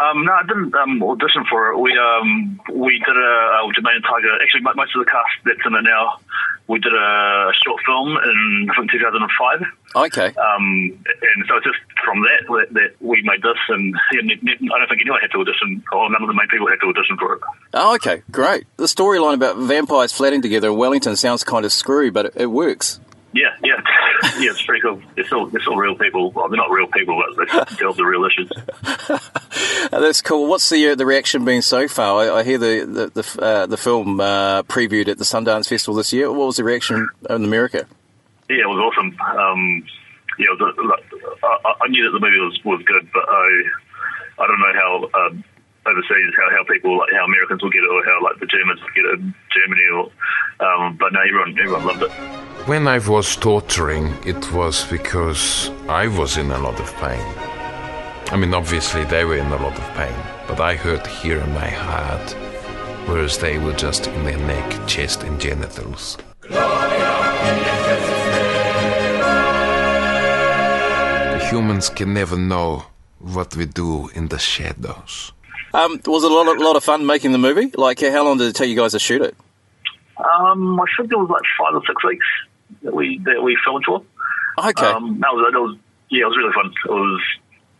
[0.00, 1.78] Um, no, I didn't um, audition for it.
[1.78, 4.42] We um, we did a uh, Jermaine Taika.
[4.42, 6.18] Actually, most of the cast that's in it now.
[6.72, 9.62] We did a short film in I think 2005.
[9.94, 10.28] Okay.
[10.28, 14.78] Um, and so it's just from that, that that we made this, and ne- I
[14.78, 17.18] don't think anyone had to audition, or none of the main people had to audition
[17.18, 17.40] for it.
[17.74, 18.64] Oh, okay, great.
[18.78, 22.46] The storyline about vampires flatting together in Wellington sounds kind of screwy, but it, it
[22.46, 23.00] works.
[23.34, 23.80] Yeah, yeah,
[24.38, 24.50] yeah.
[24.50, 25.00] It's pretty cool.
[25.16, 26.30] It's all it's all real people.
[26.32, 28.50] Well, they're not real people, but they deal with the real issues.
[29.90, 30.48] That's cool.
[30.48, 32.20] What's the uh, the reaction been so far?
[32.20, 35.94] I, I hear the the the, uh, the film uh, previewed at the Sundance Festival
[35.94, 36.30] this year.
[36.30, 37.86] What was the reaction in America?
[38.50, 39.18] Yeah, it was awesome.
[39.20, 39.84] Um,
[40.38, 43.62] yeah, it was a, I, I knew that the movie was, was good, but I
[44.38, 45.44] I don't know how um,
[45.86, 48.80] overseas how, how people like how Americans will get it or how like the Germans
[48.94, 50.10] get it in Germany or
[50.66, 52.12] um, but no, everyone everyone loved it.
[52.68, 57.24] When I was torturing, it was because I was in a lot of pain.
[58.30, 60.14] I mean, obviously they were in a lot of pain,
[60.46, 62.30] but I hurt here in my heart,
[63.06, 66.16] whereas they were just in their neck, chest, and genitals.
[71.32, 72.84] The Humans can never know
[73.18, 75.32] what we do in the shadows.
[75.74, 77.72] Um, was it a lot of, lot of fun making the movie?
[77.74, 79.34] Like, uh, how long did it take you guys to shoot it?
[80.18, 82.26] Um, I think it was like five or six weeks
[82.82, 84.02] that we that we filmed for.
[84.58, 84.86] Okay.
[84.86, 85.78] Um, that was, that was
[86.10, 86.72] yeah, it was really fun.
[86.84, 87.22] It was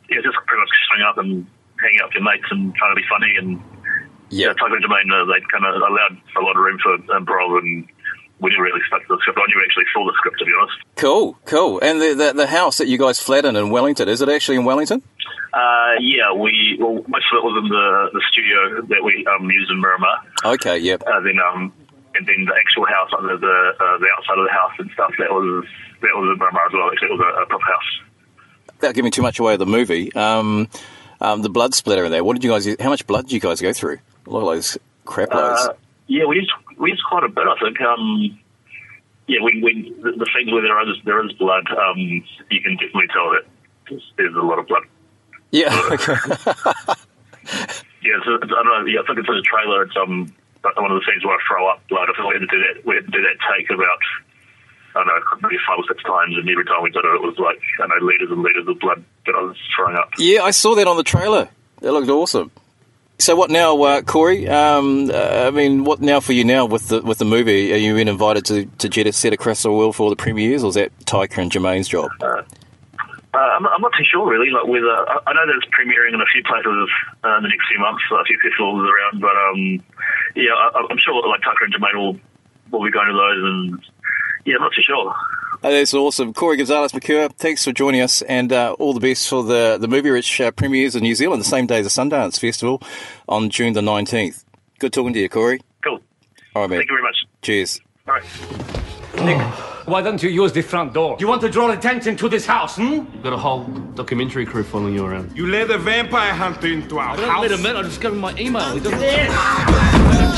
[0.09, 1.47] yeah, just pretty much showing up and
[1.80, 3.61] hanging out with your mates and trying to be funny and
[4.30, 7.59] yeah, Taika and Jermaine uh, they kind of allowed a lot of room for improv
[7.59, 7.86] and
[8.43, 9.38] we didn't really stuck to the script.
[9.38, 10.76] I never actually saw the script to be honest.
[10.97, 11.78] Cool, cool.
[11.80, 14.57] And the, the the house that you guys flat in in Wellington is it actually
[14.57, 15.03] in Wellington?
[15.53, 19.49] Uh, yeah, we well most of it was in the the studio that we um,
[19.51, 20.18] used in Miramar.
[20.45, 21.03] Okay, yep.
[21.07, 21.72] Uh, then um,
[22.14, 24.90] and then the actual house, like the the, uh, the outside of the house and
[24.93, 25.64] stuff, that was
[26.03, 26.90] that was in Miramar as well.
[26.90, 27.90] Actually, it was a, a proper house.
[28.76, 30.68] without giving too much away of the movie, um,
[31.20, 32.24] um, the blood splatter in there.
[32.24, 32.66] What did you guys?
[32.80, 33.99] How much blood did you guys go through?
[34.26, 35.61] A lot of those crap loads.
[35.66, 35.74] Uh,
[36.09, 36.51] yeah, we used
[36.83, 37.47] we used quite a bit.
[37.47, 37.80] I think.
[37.80, 38.39] Um,
[39.28, 42.74] yeah, we, we the, the scenes where there is there is blood, um, you can
[42.76, 43.47] definitely tell that
[43.89, 44.83] there's, there's a lot of blood.
[45.51, 45.70] Yeah.
[45.93, 46.14] Okay.
[48.03, 48.85] Yeah, so, I don't know.
[48.87, 49.83] Yeah, I think it's in the trailer.
[49.85, 52.11] It's um one of the scenes where I throw up blood.
[52.11, 52.87] I think we had to do that.
[52.87, 54.03] We had to do that take about
[54.95, 57.22] I don't know maybe five or six times, and every time we did it, it
[57.22, 60.11] was like I know liters and liters of blood that I was throwing up.
[60.18, 61.49] yeah, I saw that on the trailer.
[61.80, 62.51] That looked awesome.
[63.18, 64.48] So what now, uh, Cori?
[64.48, 67.72] Um, uh, I mean, what now for you now with the with the movie?
[67.72, 70.68] Are you been invited to to jet set across the world for the premieres, or
[70.68, 72.10] is that Taika and Jermaine's job?
[72.20, 72.42] Uh,
[73.34, 74.50] uh, I'm, I'm not too sure really.
[74.50, 76.90] Like whether I, I know that it's premiering in a few places
[77.24, 79.20] uh, in the next few months, a few festivals around.
[79.20, 79.82] But um,
[80.34, 82.18] yeah, I, I'm sure like Tucker and Jermaine will
[82.72, 83.84] will be going to those, and
[84.44, 85.14] yeah, I'm not too sure.
[85.64, 86.32] Oh, that's awesome.
[86.32, 89.86] Cori Gonzalez Macuer, thanks for joining us and uh, all the best for the, the
[89.86, 92.82] movie which uh, premieres in New Zealand the same day as the Sundance Festival
[93.28, 94.44] on June the 19th.
[94.80, 95.60] Good talking to you, Cori.
[95.84, 96.00] Cool.
[96.56, 96.78] All right, man.
[96.80, 97.16] Thank you very much.
[97.42, 97.80] Cheers.
[98.08, 98.24] All right.
[99.24, 99.40] Nick,
[99.86, 101.16] why don't you use the front door?
[101.20, 102.82] You want to draw attention to this house, hmm?
[102.94, 103.62] You've got a whole
[103.94, 105.36] documentary crew following you around.
[105.36, 107.42] You let a vampire hunter into our I don't house.
[107.42, 108.72] let him in, I just gave him my email.
[108.72, 108.98] He doesn't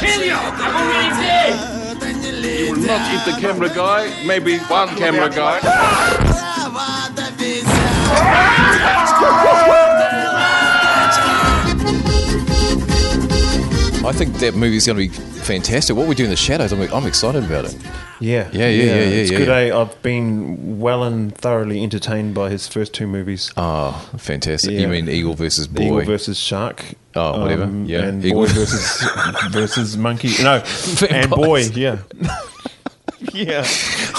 [0.01, 0.35] Kill you!
[0.35, 2.34] I'm already dead!
[2.55, 5.61] You will not eat the camera guy, maybe one camera guy.
[14.07, 15.97] I think that movie's going to be fantastic.
[15.97, 17.77] What we do in the shadows, I'm, I'm excited about it.
[18.21, 19.49] Yeah, Yeah, yeah, yeah, yeah, It's yeah, good.
[19.49, 19.55] yeah.
[19.77, 19.81] eh?
[19.81, 23.51] I've been well and thoroughly entertained by his first two movies.
[23.57, 24.73] Oh, fantastic!
[24.73, 24.81] Yeah.
[24.81, 25.83] You mean Eagle versus Boy?
[25.83, 26.85] Eagle versus Shark.
[27.17, 27.65] Oh, whatever.
[27.65, 28.43] Um, Yeah, and Eagle.
[28.43, 29.09] boy versus
[29.51, 30.31] versus monkey.
[30.43, 30.63] No,
[31.11, 31.63] and boy.
[31.75, 31.99] Yeah,
[33.33, 33.61] yeah.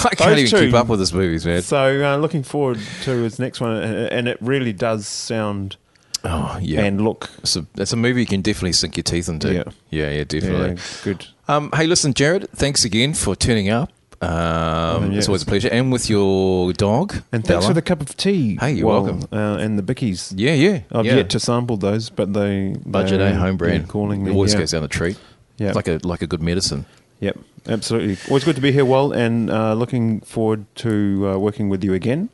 [0.03, 1.61] I can't even keep up with his movies, man.
[1.61, 5.77] So uh, looking forward to his next one, and it really does sound.
[6.25, 7.29] Oh yeah, and look.
[7.39, 9.53] It's a, it's a movie you can definitely sink your teeth into.
[9.53, 9.63] Yeah.
[9.89, 10.69] yeah, yeah, definitely.
[10.75, 11.27] Yeah, good.
[11.47, 12.49] Um, hey, listen, Jared.
[12.51, 13.91] Thanks again for turning up.
[14.21, 15.17] Um, Oh, yeah.
[15.17, 17.13] It's always a pleasure, and with your dog.
[17.31, 17.67] And thanks Bella.
[17.67, 18.57] for the cup of tea.
[18.59, 19.27] Hey, you're Well, welcome.
[19.31, 20.33] Uh, and the bickies.
[20.35, 21.17] Yeah, yeah, I've yeah.
[21.17, 23.33] yet to sample those, but they budget, a eh?
[23.33, 23.87] Home brand.
[23.87, 24.31] calling me.
[24.31, 25.19] It always goes down the treat.
[25.57, 25.67] Yeah.
[25.67, 26.85] It's like a like a good medicine.
[27.19, 28.17] Yep, absolutely.
[28.29, 31.93] Always good to be here, Wal, and uh, looking forward to uh, working with you
[31.93, 32.29] again.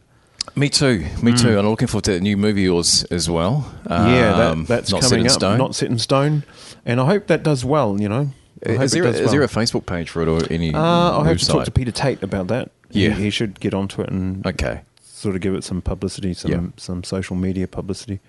[0.56, 1.00] Me too.
[1.22, 1.42] Me Mm.
[1.42, 1.50] too.
[1.50, 3.72] And I'm looking forward to that new movie yours as well.
[3.90, 5.34] yeah, Um, that, that's not set coming in up.
[5.34, 5.58] stone.
[5.58, 6.44] Not set in stone,
[6.86, 8.00] and I hope that does well.
[8.00, 8.30] You know,
[8.62, 9.48] Is there, a, is there a.
[9.48, 10.74] Facebook page for it or any?
[10.74, 12.72] Uh, I'll have to talk to Peter Tate about that.
[12.92, 13.12] Yeah.
[13.12, 16.52] he, he should get onto it and okay, sort of give it some publicity, some
[16.52, 16.60] Yeah.
[16.78, 18.20] some social media publicity.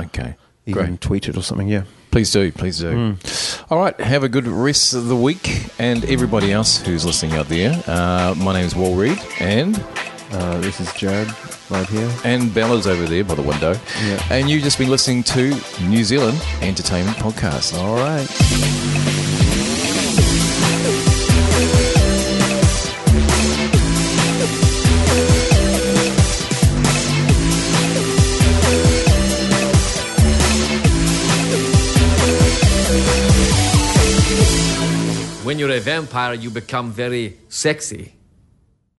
[0.00, 0.34] Okay,
[0.66, 1.00] even great.
[1.02, 1.68] tweet it or something.
[1.68, 1.82] Yeah.
[2.10, 2.90] Please do, please do.
[2.92, 3.62] Mm.
[3.70, 7.48] All right, have a good rest of the week, and everybody else who's listening out
[7.50, 7.82] there.
[7.86, 9.76] Uh, my name's Wal Reed, and
[10.32, 11.28] uh, this is Jared
[11.70, 13.74] right here, and Bella's over there by the window.
[14.04, 14.22] Yeah.
[14.30, 17.78] And you've just been listening to New Zealand Entertainment Podcast.
[17.78, 18.26] All right.
[35.44, 38.15] When you're a vampire, you become very sexy.